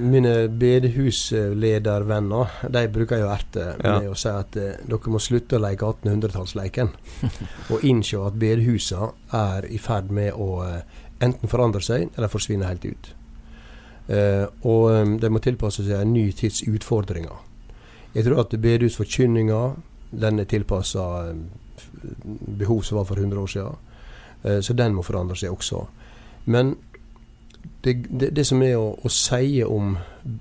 Mine 0.00 0.48
bedehusledervenner 0.62 2.44
de 2.70 2.86
bruker 2.94 3.18
jo 3.24 3.28
erte 3.34 3.74
med 3.82 4.06
ja. 4.06 4.14
å 4.14 4.18
si 4.18 4.30
at 4.30 4.56
eh, 4.60 4.78
dere 4.86 5.10
må 5.10 5.18
slutte 5.22 5.39
å 5.48 5.60
leke 5.62 5.86
1800-tallsleiken. 5.86 6.92
og 7.72 7.86
innse 7.86 8.20
at 8.24 8.38
bedehusene 8.40 9.12
er 9.36 9.68
i 9.70 9.78
ferd 9.78 10.10
med 10.14 10.34
å 10.34 10.50
eh, 10.66 10.82
enten 11.20 11.50
forandre 11.50 11.82
seg 11.84 12.08
eller 12.16 12.32
forsvinne 12.32 12.68
helt 12.68 12.84
ut. 12.84 13.12
Eh, 14.10 14.46
og 14.66 14.90
um, 14.90 15.16
de 15.22 15.30
må 15.30 15.42
tilpasse 15.42 15.84
seg 15.86 16.00
en 16.00 16.12
ny 16.14 16.30
tids 16.36 16.64
utfordringer. 16.66 17.38
Jeg 18.14 18.26
tror 18.26 18.42
at 18.42 18.56
bedehusforkynninga 18.58 19.62
den 20.10 20.42
er 20.42 20.48
tilpassa 20.50 21.04
behov 22.58 22.82
som 22.82 22.98
var 22.98 23.04
for 23.04 23.16
100 23.16 23.40
år 23.40 23.46
siden. 23.46 23.74
Eh, 24.42 24.60
så 24.60 24.72
den 24.72 24.94
må 24.94 25.02
forandre 25.02 25.36
seg 25.36 25.52
også. 25.54 25.84
Men 26.44 26.74
det, 27.84 27.94
det, 28.08 28.32
det 28.36 28.46
som 28.46 28.62
er 28.62 28.76
å, 28.78 28.94
å 29.02 29.12
si 29.12 29.62
om, 29.64 29.96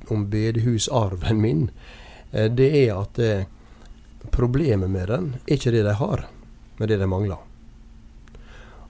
om 0.10 0.26
bedehusarven 0.32 1.42
min, 1.42 1.70
eh, 2.32 2.50
det 2.52 2.70
er 2.86 2.96
at 2.96 3.20
det, 3.20 3.34
problemet 4.32 4.89
med 4.89 5.08
den 5.08 5.36
er 5.45 5.53
ikke 5.55 5.71
det 5.71 5.84
de 5.88 5.93
har, 5.99 6.27
men 6.77 6.89
det 6.89 6.99
de 6.99 7.08
mangler. 7.08 7.38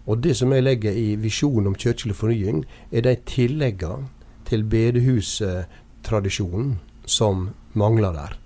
Og 0.10 0.18
det 0.24 0.38
som 0.38 0.52
jeg 0.54 0.64
legger 0.64 0.92
i 0.92 1.16
visjonen 1.22 1.68
om 1.70 1.76
kirkelig 1.78 2.16
fornying, 2.18 2.66
er 2.92 3.02
de 3.06 3.16
tilleggene 3.30 4.08
til 4.50 4.64
bedehustradisjonen 4.66 6.80
som 7.06 7.50
mangler 7.78 8.14
der. 8.14 8.38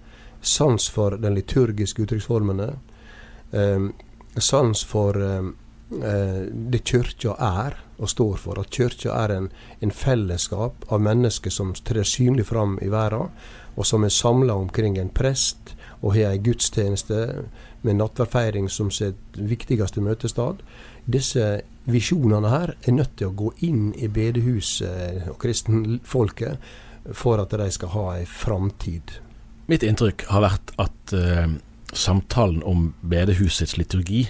Sans 0.41 0.89
for 0.91 1.17
den 1.17 1.35
liturgiske 1.37 2.01
uttrykksformene. 2.03 2.73
Eh, 3.55 3.79
sans 4.37 4.83
for 4.83 5.23
eh, 5.23 5.43
Eh, 6.01 6.41
det 6.51 6.83
Kirka 6.83 7.35
er 7.39 7.77
og 7.97 8.09
står 8.09 8.37
for. 8.41 8.59
At 8.59 8.71
Kirka 8.73 9.13
er 9.13 9.35
en, 9.35 9.49
en, 9.79 9.91
fellesskap 9.91 10.85
av 10.89 11.03
mennesker 11.03 11.53
som 11.53 11.73
trer 11.73 12.07
synlig 12.07 12.47
fram 12.49 12.79
i 12.81 12.89
verden, 12.89 13.29
og 13.75 13.85
som 13.85 14.05
er 14.05 14.13
samla 14.13 14.55
omkring 14.55 14.97
en 14.97 15.11
prest 15.13 15.75
og 16.03 16.15
har 16.17 16.33
ei 16.33 16.41
gudstjeneste 16.43 17.19
med 17.83 17.99
nattverdfeiring 17.99 18.69
som 18.71 18.91
sitt 18.91 19.37
viktigste 19.39 20.03
møtested. 20.03 20.59
Disse 21.07 21.63
visjonene 21.87 22.51
her 22.51 22.75
er 22.75 22.95
nødt 22.95 23.15
til 23.19 23.31
å 23.31 23.37
gå 23.39 23.51
inn 23.67 23.91
i 23.95 24.09
bedehuset 24.11 25.29
og 25.31 25.39
kristenfolket 25.43 26.59
for 27.15 27.41
at 27.43 27.55
de 27.55 27.67
skal 27.71 27.91
ha 27.95 28.05
ei 28.19 28.25
framtid. 28.29 29.17
Mitt 29.71 29.83
inntrykk 29.83 30.27
har 30.31 30.43
vært 30.43 30.73
at 30.83 31.15
uh, 31.15 31.47
samtalen 31.95 32.63
om 32.67 32.91
bedehusets 33.01 33.77
liturgi 33.79 34.25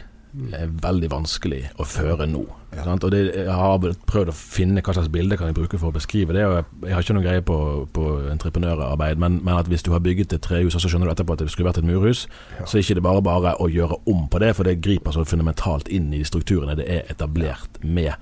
er 0.53 0.69
veldig 0.81 1.09
vanskelig 1.13 1.67
å 1.81 1.86
føre 1.89 2.29
nå. 2.29 2.45
Ja. 2.75 2.86
Og 2.93 3.12
det, 3.12 3.21
Jeg 3.36 3.53
har 3.53 3.77
prøvd 4.07 4.31
å 4.31 4.36
finne 4.36 4.81
hva 4.81 4.95
slags 4.95 5.12
bilde 5.13 5.38
kan 5.38 5.49
jeg 5.49 5.57
bruke 5.57 5.79
for 5.79 5.91
å 5.91 5.95
beskrive 5.95 6.33
det. 6.33 6.45
og 6.45 6.55
Jeg, 6.55 6.65
jeg 6.88 6.95
har 6.95 7.05
ikke 7.05 7.15
noen 7.17 7.27
greie 7.27 7.45
på, 7.45 7.57
på 7.93 8.07
entreprenørarbeid, 8.31 9.21
men, 9.21 9.39
men, 9.43 9.53
at 9.57 9.69
hvis 9.71 9.86
du 9.86 9.91
har 9.91 10.03
bygget 10.03 10.33
et 10.33 10.41
trehus, 10.41 10.75
og 10.75 10.81
så 10.81 10.89
skjønner 10.91 11.09
du 11.09 11.13
etterpå 11.13 11.38
at 11.38 11.43
det 11.43 11.51
skulle 11.53 11.69
vært 11.69 11.83
et 11.83 11.88
murhus, 11.89 12.25
ja. 12.57 12.65
så 12.65 12.77
er 12.77 12.86
ikke 12.86 12.99
det 12.99 13.05
bare 13.05 13.23
bare 13.25 13.55
å 13.62 13.69
gjøre 13.71 14.01
om 14.09 14.27
på 14.27 14.41
det, 14.43 14.55
for 14.57 14.67
det 14.67 14.81
griper 14.81 15.15
så 15.15 15.25
fundamentalt 15.27 15.91
inn 15.93 16.12
i 16.13 16.21
de 16.21 16.27
strukturene 16.27 16.77
det 16.79 16.89
er 16.89 17.09
etablert 17.13 17.81
med. 17.83 18.13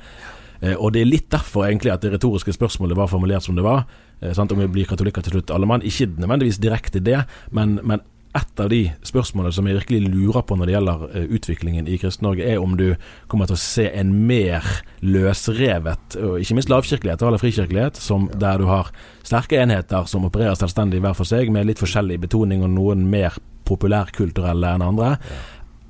Eh, 0.62 0.76
og 0.78 0.94
det 0.94 1.02
er 1.02 1.10
litt 1.10 1.32
derfor 1.34 1.66
egentlig 1.66 1.94
at 1.94 2.04
det 2.06 2.14
retoriske 2.14 2.54
spørsmålet 2.54 2.98
var 2.98 3.10
formulert 3.10 3.46
som 3.46 3.58
det 3.58 3.66
var. 3.66 3.88
Eh, 4.22 4.34
sant? 4.38 4.52
Om 4.52 4.62
vi 4.62 4.70
blir 4.78 4.90
katolikker 4.90 5.26
til 5.26 5.38
slutt, 5.38 5.54
alle 5.54 5.70
mann. 5.70 5.86
Ikke 5.86 6.10
nødvendigvis 6.12 6.62
direkte 6.62 7.02
det, 7.02 7.24
men, 7.52 7.80
men 7.84 8.04
et 8.38 8.62
av 8.64 8.70
de 8.72 8.86
spørsmålene 9.04 9.56
som 9.56 9.68
jeg 9.68 9.78
virkelig 9.82 10.12
lurer 10.14 10.46
på 10.48 10.56
når 10.56 10.70
det 10.70 10.76
gjelder 10.76 11.02
uh, 11.12 11.34
utviklingen 11.36 11.90
i 11.92 11.98
Kristen-Norge, 12.00 12.46
er 12.48 12.64
om 12.64 12.78
du 12.80 12.94
kommer 13.32 13.50
til 13.50 13.58
å 13.58 13.64
se 13.64 13.88
en 13.90 14.14
mer 14.28 14.68
løsrevet, 15.04 16.18
og 16.22 16.40
ikke 16.40 16.58
minst 16.58 16.72
lavkirkelighet 16.72 17.26
eller 17.28 17.42
frikirkelighet, 17.42 18.00
som, 18.00 18.30
der 18.32 18.62
du 18.62 18.70
har 18.72 18.94
sterke 19.28 19.60
enheter 19.60 20.08
som 20.08 20.28
opererer 20.30 20.56
selvstendig 20.60 21.04
hver 21.04 21.18
for 21.18 21.28
seg, 21.28 21.52
med 21.52 21.68
litt 21.68 21.82
forskjellig 21.82 22.22
betoning 22.24 22.64
og 22.64 22.72
noen 22.76 23.04
mer 23.12 23.36
populærkulturelle 23.68 24.76
enn 24.76 24.88
andre. 24.88 25.16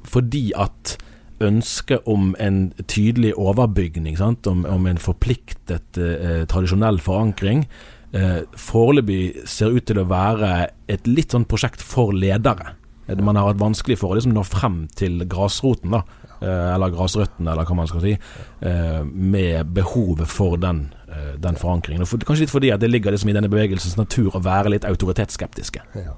Fordi 0.10 0.50
at 0.58 0.98
ønsket 1.42 2.06
om 2.10 2.36
en 2.40 2.70
tydelig 2.86 3.34
overbygning, 3.40 4.18
om, 4.22 4.66
om, 4.66 4.86
en 4.88 5.02
forpliktet 5.02 5.98
eh, 5.98 6.44
tradisjonell 6.50 7.02
forankring, 7.02 7.66
eh, 8.14 8.44
foreløpig 8.58 9.48
ser 9.50 9.74
ut 9.76 9.88
til 9.88 10.02
å 10.02 10.08
være 10.10 10.52
et 10.92 11.10
litt 11.10 11.36
sånn 11.36 11.48
prosjekt 11.50 11.84
for 11.86 12.16
ledere. 12.16 12.76
Eh, 13.12 13.18
man 13.18 13.36
har 13.36 13.48
hatt 13.48 13.62
vanskelig 13.62 14.00
for 14.00 14.14
å 14.14 14.20
liksom 14.20 14.36
nå 14.36 14.44
frem 14.48 14.86
til 14.96 15.24
grasroten, 15.30 15.92
da, 15.92 16.04
eh, 16.42 16.74
eller 16.76 16.94
grasrøttene, 16.94 17.52
eller 17.52 17.66
hva 17.66 17.76
man 17.76 17.88
skal 17.88 18.02
si, 18.02 18.18
eh, 18.62 19.04
med 19.04 19.74
behovet 19.74 20.28
for 20.28 20.58
den, 20.58 20.94
den 21.38 21.56
forankringen. 21.56 22.08
For, 22.08 22.18
kanskje 22.18 22.46
litt 22.46 22.54
fordi 22.54 22.72
at 22.72 22.80
det 22.80 22.88
ligger 22.90 23.12
liksom 23.12 23.30
i 23.30 23.34
denne 23.36 23.50
bevegelsens 23.52 23.98
natur 23.98 24.32
å 24.32 24.44
være 24.44 24.72
litt 24.72 24.86
autoritetsskeptiske. 24.88 25.82
Ja, 26.00 26.14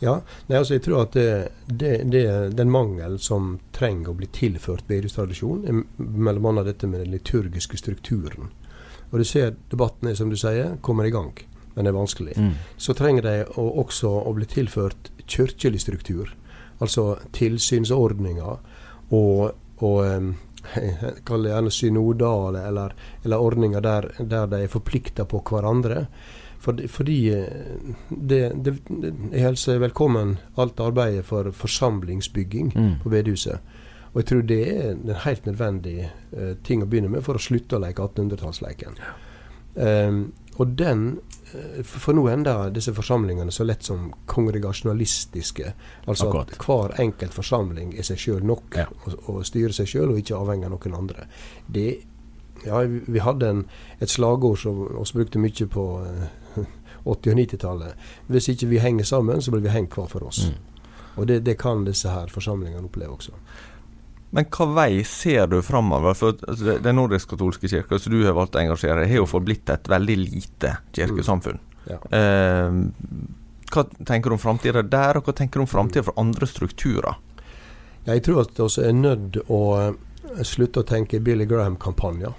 ja 0.00 0.20
nei, 0.46 0.60
altså 0.60 0.76
jeg 0.76 0.84
tror 0.84 1.02
at 1.02 1.16
det, 1.18 1.48
det, 1.66 2.04
det, 2.12 2.54
den 2.54 2.70
mangel 2.70 3.18
som 3.18 3.56
trenger 3.74 4.12
å 4.12 4.14
bli 4.20 4.28
tilført 4.30 4.86
bedehustradisjonen, 4.86 5.82
er 5.98 6.38
annet 6.46 6.70
dette 6.70 6.86
med 6.86 7.02
den 7.02 7.10
liturgiske 7.10 7.76
strukturen. 7.76 8.52
Og 9.16 9.22
du 9.22 9.24
ser 9.24 9.54
debatten 9.72 10.10
er, 10.10 10.14
som 10.18 10.28
du 10.28 10.36
sier, 10.36 10.74
kommer 10.84 11.06
i 11.08 11.10
gang, 11.14 11.30
men 11.72 11.86
det 11.86 11.88
er 11.88 11.96
vanskelig. 11.96 12.34
Mm. 12.36 12.50
Så 12.76 12.92
trenger 12.92 13.24
de 13.24 13.36
å, 13.56 13.64
også 13.80 14.10
å 14.28 14.34
bli 14.36 14.44
tilført 14.50 15.08
kirkelig 15.24 15.80
struktur. 15.86 16.34
Altså 16.84 17.14
tilsynsordninger 17.32 18.58
og, 19.16 19.54
og 19.80 19.96
jeg 20.76 21.14
kaller 21.24 21.48
det 21.48 21.54
gjerne 21.54 21.72
synodale, 21.72 22.66
eller, 22.68 22.92
eller 23.24 23.46
ordninger 23.48 23.80
der, 23.80 24.10
der, 24.18 24.50
de 24.52 24.66
er 24.66 24.74
forplikta 24.74 25.24
på 25.24 25.40
hverandre. 25.48 26.04
Fordi, 26.60 26.92
fordi 26.92 27.16
eh, 27.32 27.88
det, 28.10 28.52
det, 28.64 28.74
Jeg 29.32 29.46
hilser 29.46 29.80
velkommen 29.80 30.36
alt 30.60 30.80
arbeidet 30.84 31.24
for 31.24 31.48
forsamlingsbygging 31.56 32.74
mm. 32.76 32.94
på 33.00 33.16
bedehuset. 33.16 33.64
Og 34.16 34.22
jeg 34.22 34.28
tror 34.30 34.44
det 34.48 34.62
er 34.72 34.94
en 34.94 35.10
helt 35.26 35.44
nødvendig 35.44 35.96
uh, 36.32 36.54
ting 36.64 36.80
å 36.80 36.86
begynne 36.88 37.10
med 37.12 37.24
for 37.26 37.36
å 37.36 37.42
slutte 37.42 37.76
å 37.76 37.82
leke 37.82 38.00
1800-tallsleken. 38.00 38.96
Ja. 38.96 39.10
Um, 39.76 40.30
og 40.56 40.70
den 40.80 41.02
uh, 41.52 41.82
For 41.84 42.16
nå 42.16 42.22
ender 42.32 42.70
disse 42.72 42.94
forsamlingene 42.96 43.52
så 43.52 43.66
lett 43.68 43.84
som 43.84 44.08
kongregasjonalistiske. 44.32 45.74
Altså 46.06 46.30
Akkurat. 46.30 46.54
at 46.56 46.64
hver 46.64 46.96
enkelt 47.04 47.36
forsamling 47.36 47.92
er 47.92 48.08
seg 48.08 48.22
sjøl 48.22 48.48
nok 48.48 48.80
ja. 48.80 48.86
og, 49.04 49.18
og 49.28 49.44
styrer 49.44 49.76
seg 49.76 49.92
sjøl 49.92 50.14
og 50.14 50.22
ikke 50.22 50.40
avhengig 50.40 50.70
av 50.70 50.72
noen 50.78 50.96
andre. 51.02 51.28
Det 51.68 51.86
ja, 52.64 52.80
vi 52.88 53.20
hadde 53.20 53.52
en, 53.52 53.62
et 54.00 54.10
slagord 54.10 54.56
som 54.64 54.80
vi 54.80 55.20
brukte 55.20 55.44
mye 55.44 55.68
på 55.76 55.86
uh, 56.56 56.64
80- 57.04 57.04
og 57.04 57.38
90-tallet. 57.44 58.08
Hvis 58.32 58.48
ikke 58.48 58.72
vi 58.72 58.80
henger 58.80 59.04
sammen, 59.04 59.44
så 59.44 59.52
blir 59.52 59.68
vi 59.68 59.76
hengt 59.76 59.92
hver 59.92 60.08
for 60.08 60.24
oss. 60.24 60.46
Mm. 60.48 60.56
Og 61.16 61.26
det, 61.28 61.42
det, 61.46 61.58
kan 61.60 61.84
disse 61.84 62.08
her 62.08 62.32
forsamlingene 62.32 62.88
oppleve 62.88 63.12
også. 63.12 63.36
Men 64.36 64.48
hva 64.52 64.66
vei 64.76 65.00
ser 65.08 65.46
du 65.48 65.62
framover? 65.64 66.16
For 66.18 66.36
altså, 66.44 66.76
Den 66.84 66.98
nordisk-katolske 66.98 67.70
kirka 67.72 67.98
som 67.98 68.12
du 68.12 68.20
har 68.26 68.36
valgt 68.36 68.58
å 68.58 68.60
engasjere 68.60 69.06
har 69.08 69.22
jo 69.22 69.28
forblitt 69.30 69.70
et 69.72 69.88
veldig 69.88 70.16
lite 70.20 70.74
kirkesamfunn. 70.96 71.56
Mm. 71.56 71.86
Ja. 71.86 72.00
Eh, 72.18 73.46
hva 73.72 73.84
tenker 73.96 74.30
du 74.30 74.36
om 74.36 74.42
framtida 74.42 74.82
der, 74.84 75.18
og 75.18 75.28
hva 75.28 75.34
tenker 75.36 75.58
du 75.58 75.64
om 75.64 75.70
framtida 75.70 76.04
for 76.04 76.20
andre 76.20 76.48
strukturer? 76.50 77.16
Jeg 78.06 78.22
tror 78.26 78.44
at 78.44 78.60
vi 78.60 78.84
er 78.84 78.92
nødt 78.94 79.38
å 79.48 79.62
eh, 79.80 80.42
slutte 80.44 80.84
å 80.84 80.86
tenke 80.86 81.22
Billy 81.24 81.46
Graham-kampanjer. 81.48 82.36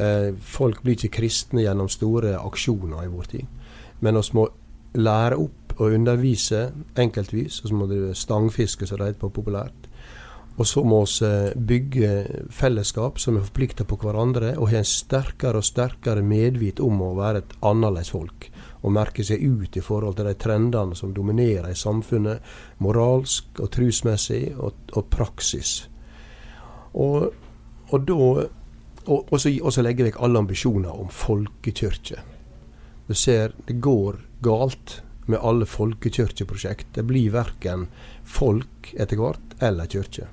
Eh, 0.00 0.32
folk 0.42 0.82
blir 0.82 0.98
ikke 0.98 1.20
kristne 1.20 1.62
gjennom 1.64 1.88
store 1.92 2.34
aksjoner 2.40 3.06
i 3.06 3.12
vår 3.12 3.30
tid. 3.36 3.46
Men 4.00 4.18
vi 4.18 4.36
må 4.40 4.48
lære 4.98 5.38
opp 5.38 5.76
og 5.78 5.94
undervise 5.94 6.66
enkeltvis, 6.98 7.62
og 7.62 7.70
så 7.70 7.78
må 7.78 7.86
du 7.88 8.10
stangfiske, 8.16 8.88
som 8.88 8.98
det 8.98 9.12
heter 9.12 9.22
på 9.22 9.32
populært. 9.38 9.86
Og 10.58 10.66
så 10.66 10.82
må 10.84 10.98
vi 11.06 11.26
eh, 11.26 11.52
bygge 11.56 12.08
fellesskap 12.52 13.20
som 13.20 13.38
er 13.38 13.46
forplikta 13.46 13.86
på 13.88 13.96
hverandre, 14.02 14.56
og 14.58 14.72
ha 14.72 14.80
en 14.80 14.88
sterkere 14.88 15.62
og 15.62 15.66
sterkere 15.66 16.24
medvit 16.26 16.82
om 16.84 17.00
å 17.04 17.14
være 17.18 17.44
et 17.44 17.54
annerledes 17.64 18.12
folk. 18.12 18.50
Og 18.82 18.94
merke 18.96 19.24
seg 19.24 19.42
ut 19.44 19.76
i 19.76 19.84
forhold 19.84 20.18
til 20.18 20.28
de 20.28 20.36
trendene 20.40 20.96
som 20.98 21.14
dominerer 21.16 21.70
i 21.70 21.78
samfunnet, 21.78 22.44
moralsk 22.84 23.60
og 23.60 23.70
trusmessig, 23.76 24.50
og, 24.58 24.76
og 24.96 25.08
praksis. 25.12 25.74
Og, 26.92 27.30
og 27.90 28.08
da 28.08 28.24
og, 29.10 29.38
så, 29.40 29.50
og 29.62 29.72
så 29.72 29.82
legger 29.82 30.10
vekk 30.10 30.18
alle 30.22 30.42
ambisjoner 30.42 30.92
om 30.92 31.08
folkekirke. 31.12 32.20
Du 33.08 33.14
ser 33.18 33.54
det 33.66 33.80
går 33.82 34.20
galt 34.44 35.00
med 35.30 35.40
alle 35.42 35.66
folkekirkeprosjekt. 35.66 36.92
Det 36.94 37.06
blir 37.08 37.32
verken 37.34 37.88
folk 38.24 38.92
etter 38.94 39.18
hvert 39.18 39.56
eller 39.62 39.90
kirke. 39.90 40.28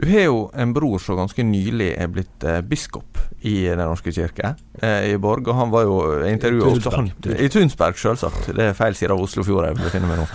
Du 0.00 0.08
har 0.08 0.22
jo 0.30 0.36
en 0.56 0.72
bror 0.72 0.98
som 0.98 1.18
ganske 1.18 1.44
nylig 1.44 1.90
er 1.92 2.08
blitt 2.08 2.44
eh, 2.48 2.62
biskop 2.64 3.18
i 3.44 3.66
Den 3.68 3.82
norske 3.84 4.12
kirke, 4.16 4.54
eh, 4.80 5.10
i 5.10 5.18
Borg. 5.20 5.48
Og 5.52 5.58
han 5.58 5.72
var 5.74 5.84
jo 5.84 5.98
intervjua 6.24 6.70
også 6.70 6.92
han, 6.94 7.10
I 7.36 7.50
Tunsberg, 7.52 7.98
selvsagt. 8.00 8.48
Det 8.56 8.70
er 8.70 8.78
feil 8.78 8.96
side 8.96 9.12
av 9.12 9.20
Oslofjord 9.20 9.68
jeg 9.68 9.76
befinner 9.76 10.08
meg 10.08 10.22
nå. 10.22 10.26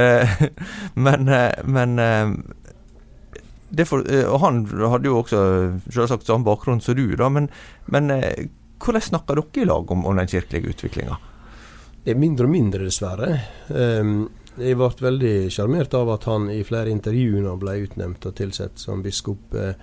Eh, 0.00 0.34
men, 1.06 1.30
eh, 1.30 1.62
men 1.62 2.02
eh, 2.02 3.84
for, 3.86 4.02
eh, 4.02 4.26
og 4.26 4.42
han 4.42 4.64
hadde 4.82 5.12
jo 5.12 5.20
også 5.20 5.44
selvsagt 5.94 6.26
samme 6.26 6.48
bakgrunn 6.48 6.82
som 6.82 6.98
du, 6.98 7.06
da. 7.20 7.30
Men, 7.30 7.46
men 7.94 8.10
hvordan 8.82 9.10
snakker 9.12 9.38
dere 9.38 9.62
i 9.62 9.70
lag 9.70 9.94
om, 9.94 10.02
om 10.10 10.18
den 10.18 10.30
kirkelige 10.34 10.74
utviklinga? 10.74 11.20
Det 12.02 12.12
er 12.12 12.18
mindre 12.20 12.50
og 12.50 12.52
mindre, 12.52 12.82
dessverre. 12.90 13.36
Um, 13.70 14.26
jeg 14.60 14.76
ble 14.78 14.90
veldig 15.00 15.34
sjarmert 15.52 15.94
av 15.98 16.12
at 16.14 16.28
han 16.30 16.46
i 16.52 16.60
flere 16.66 16.92
intervjuer 16.92 17.42
når 17.42 17.50
han 17.50 17.62
ble 17.62 17.74
utnevnt 17.86 18.28
og 18.28 18.36
tilsatt 18.38 18.78
som 18.78 19.02
biskop, 19.02 19.54
eh, 19.58 19.74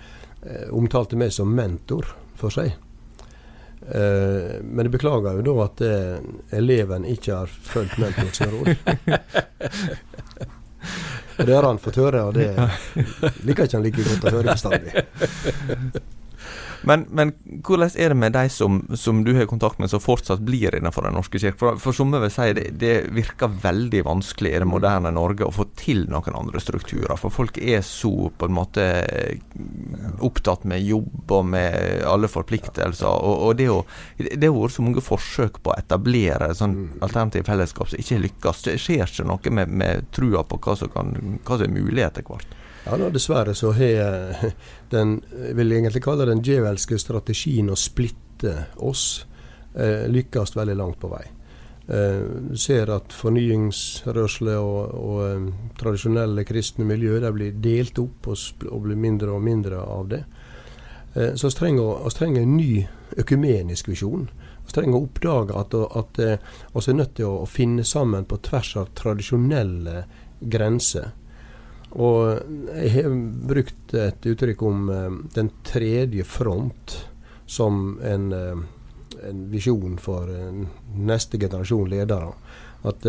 omtalte 0.71 1.19
meg 1.19 1.33
som 1.35 1.51
mentor 1.55 2.07
for 2.39 2.53
seg. 2.53 2.71
Eh, 3.81 4.61
men 4.61 4.85
jeg 4.85 4.93
beklager 4.93 5.39
jo 5.39 5.45
da 5.47 5.55
at 5.65 5.83
eh, 5.85 6.17
eleven 6.57 7.05
ikke 7.09 7.41
har 7.41 7.49
fulgt 7.51 7.97
mentorens 8.01 8.41
råd. 8.41 8.69
og 11.37 11.45
det 11.45 11.55
har 11.55 11.67
han 11.67 11.81
fått 11.81 12.01
høre, 12.01 12.23
og 12.29 12.33
det 12.37 12.51
liker 13.47 13.65
ikke 13.65 13.77
han 13.79 13.85
like 13.87 14.07
godt 14.07 14.27
å 14.29 14.35
høre 14.37 14.55
bestandig. 14.55 16.11
Men, 16.81 17.05
men, 17.09 17.31
hvordan 17.65 17.91
er 17.95 18.13
det 18.13 18.17
med 18.17 18.33
de 18.33 18.49
som, 18.49 18.79
som, 18.97 19.23
du 19.23 19.33
har 19.37 19.45
kontakt 19.45 19.79
med, 19.79 19.89
som 19.91 20.01
fortsatt 20.01 20.41
blir 20.45 20.75
innenfor 20.75 21.05
Den 21.05 21.13
norske 21.17 21.39
kirke? 21.39 21.59
For, 21.59 21.77
for 21.81 21.95
somme 21.95 22.19
vil 22.23 22.33
si 22.33 22.47
det, 22.57 22.65
det 22.81 22.93
virker 23.13 23.53
veldig 23.61 24.03
vanskelig 24.07 24.55
i 24.55 24.61
det 24.63 24.69
moderne 24.69 25.13
Norge 25.13 25.45
å 25.45 25.53
få 25.53 25.67
til 25.77 26.07
noen 26.11 26.37
andre 26.37 26.61
strukturer. 26.63 27.13
For 27.21 27.33
folk 27.33 27.59
er 27.61 27.83
så 27.85 28.31
på 28.37 28.49
en 28.49 28.57
måte 28.57 28.87
opptatt 30.25 30.65
med 30.69 30.81
jobb 30.85 31.35
og 31.37 31.45
med 31.53 32.01
alle 32.07 32.29
forpliktelser. 32.31 33.07
Og, 33.09 33.45
og 33.49 33.59
det, 33.59 33.69
har 33.69 34.57
vært 34.57 34.77
så 34.77 34.85
mange 34.85 35.05
forsøk 35.05 35.61
på 35.61 35.73
å 35.73 35.77
etablere 35.77 36.51
sånn 36.57 36.77
mm. 36.79 36.89
alternativ 37.05 37.45
fellesskap 37.49 37.91
som 37.91 38.01
ikke 38.01 38.23
lykkes. 38.25 38.65
Det 38.67 38.79
skjer 38.81 39.05
ikke 39.05 39.29
noe 39.29 39.55
med, 39.59 39.77
med 39.83 40.09
trua 40.15 40.43
på 40.47 40.59
hva 40.65 40.77
som, 40.79 40.91
kan, 40.93 41.13
hva 41.45 41.57
som 41.59 41.67
er 41.67 41.77
mulig 41.77 42.05
etter 42.07 42.25
hvert. 42.25 42.57
Ja, 42.85 42.97
nå 42.97 43.11
Dessverre 43.13 43.53
så 43.57 43.73
har 43.77 44.53
den 44.93 45.19
jeg 45.29 45.67
egentlig 45.67 46.03
kalle 46.03 46.29
den 46.29 46.41
djevelske 46.45 46.97
strategien 46.99 47.69
å 47.69 47.77
splitte 47.77 48.55
oss 48.81 49.25
eh, 49.75 50.07
lykkes 50.09 50.55
veldig 50.57 50.77
langt 50.79 50.99
på 51.01 51.11
vei. 51.11 51.25
Eh, 51.87 52.21
du 52.49 52.57
ser 52.57 52.91
at 52.93 53.13
fornyingsrørsle 53.13 54.53
og, 54.61 54.93
og 54.95 55.21
eh, 55.25 55.47
tradisjonelle 55.79 56.45
kristne 56.47 56.85
miljø 56.87 57.19
blir 57.33 57.57
delt 57.59 57.99
opp 57.99 58.31
og, 58.31 58.37
og, 58.69 58.77
blir 58.85 58.99
mindre 58.99 59.33
og 59.35 59.43
mindre 59.43 59.81
av 59.81 60.11
det. 60.13 60.21
Eh, 61.15 61.33
så 61.35 61.49
vi 61.49 61.57
trenger, 61.57 62.43
en 62.45 62.57
ny 62.57 62.85
økumenisk 63.17 63.89
visjon. 63.91 64.29
Vi 64.65 64.75
trenger 64.75 64.97
å 64.97 65.07
oppdage 65.07 65.57
at, 65.57 65.73
at 65.75 66.21
vi 66.21 66.93
er 66.93 66.99
nødt 66.99 67.15
til 67.17 67.27
å, 67.27 67.41
å 67.43 67.49
finne 67.49 67.83
sammen 67.83 68.25
på 68.29 68.39
tvers 68.45 68.75
av 68.79 68.93
tradisjonelle 68.95 70.05
grenser. 70.39 71.11
Og 71.99 72.39
jeg 72.71 72.91
har 72.95 73.15
brukt 73.51 73.95
et 73.99 74.27
uttrykk 74.31 74.61
om 74.63 74.89
eh, 74.89 75.15
den 75.35 75.49
tredje 75.67 76.23
front 76.23 76.95
som 77.45 77.97
en, 78.03 78.31
eh, 78.31 78.61
en 79.27 79.41
visjon 79.51 79.97
for 79.99 80.31
eh, 80.31 80.61
neste 80.95 81.39
generasjon 81.41 81.89
ledere. 81.91 82.31
At 82.87 83.05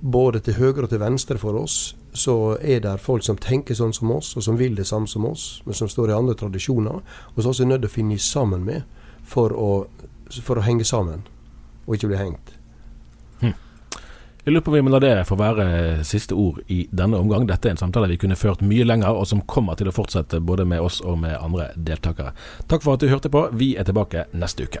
både 0.00 0.38
til 0.40 0.54
høyre 0.54 0.84
og 0.84 0.92
til 0.92 1.00
venstre 1.02 1.34
for 1.42 1.58
oss 1.58 1.96
så 2.14 2.54
er 2.62 2.84
det 2.84 2.92
folk 3.02 3.24
som 3.26 3.40
tenker 3.42 3.74
sånn 3.74 3.90
som 3.92 4.12
oss, 4.14 4.36
og 4.38 4.44
som 4.46 4.56
vil 4.60 4.76
det 4.78 4.86
samme 4.86 5.10
som 5.10 5.26
oss, 5.26 5.64
men 5.66 5.74
som 5.74 5.90
står 5.90 6.12
i 6.12 6.14
andre 6.14 6.36
tradisjoner, 6.38 7.02
og 7.02 7.40
som 7.42 7.50
også 7.50 7.66
er 7.66 7.72
nødt 7.72 7.82
til 7.82 7.90
å 7.90 7.96
finne 7.96 8.20
sammen 8.22 8.62
med 8.64 8.86
for 9.26 9.50
å, 9.50 9.72
for 10.38 10.62
å 10.62 10.64
henge 10.64 10.86
sammen, 10.86 11.26
og 11.88 11.98
ikke 11.98 12.12
bli 12.12 12.22
hengt. 12.22 12.57
Jeg 14.48 14.54
lurer 14.54 14.64
på 14.64 14.70
om 14.70 14.74
vi 14.78 14.80
må 14.80 14.92
la 14.94 14.98
det 15.02 15.26
få 15.28 15.36
være 15.36 15.64
siste 16.08 16.32
ord 16.32 16.62
i 16.72 16.78
denne 16.88 17.18
omgang. 17.20 17.44
Dette 17.44 17.68
er 17.68 17.74
en 17.74 17.80
samtale 17.82 18.08
vi 18.08 18.16
kunne 18.16 18.38
ført 18.40 18.64
mye 18.64 18.86
lenger, 18.88 19.12
og 19.12 19.28
som 19.28 19.44
kommer 19.44 19.76
til 19.76 19.90
å 19.90 19.92
fortsette 19.92 20.40
både 20.40 20.64
med 20.64 20.80
oss 20.80 21.02
og 21.04 21.20
med 21.20 21.36
andre 21.36 21.68
deltakere. 21.76 22.32
Takk 22.64 22.80
for 22.86 22.96
at 22.96 23.04
du 23.04 23.12
hørte 23.12 23.28
på. 23.28 23.50
Vi 23.60 23.74
er 23.76 23.84
tilbake 23.84 24.24
neste 24.32 24.64
uke. 24.64 24.80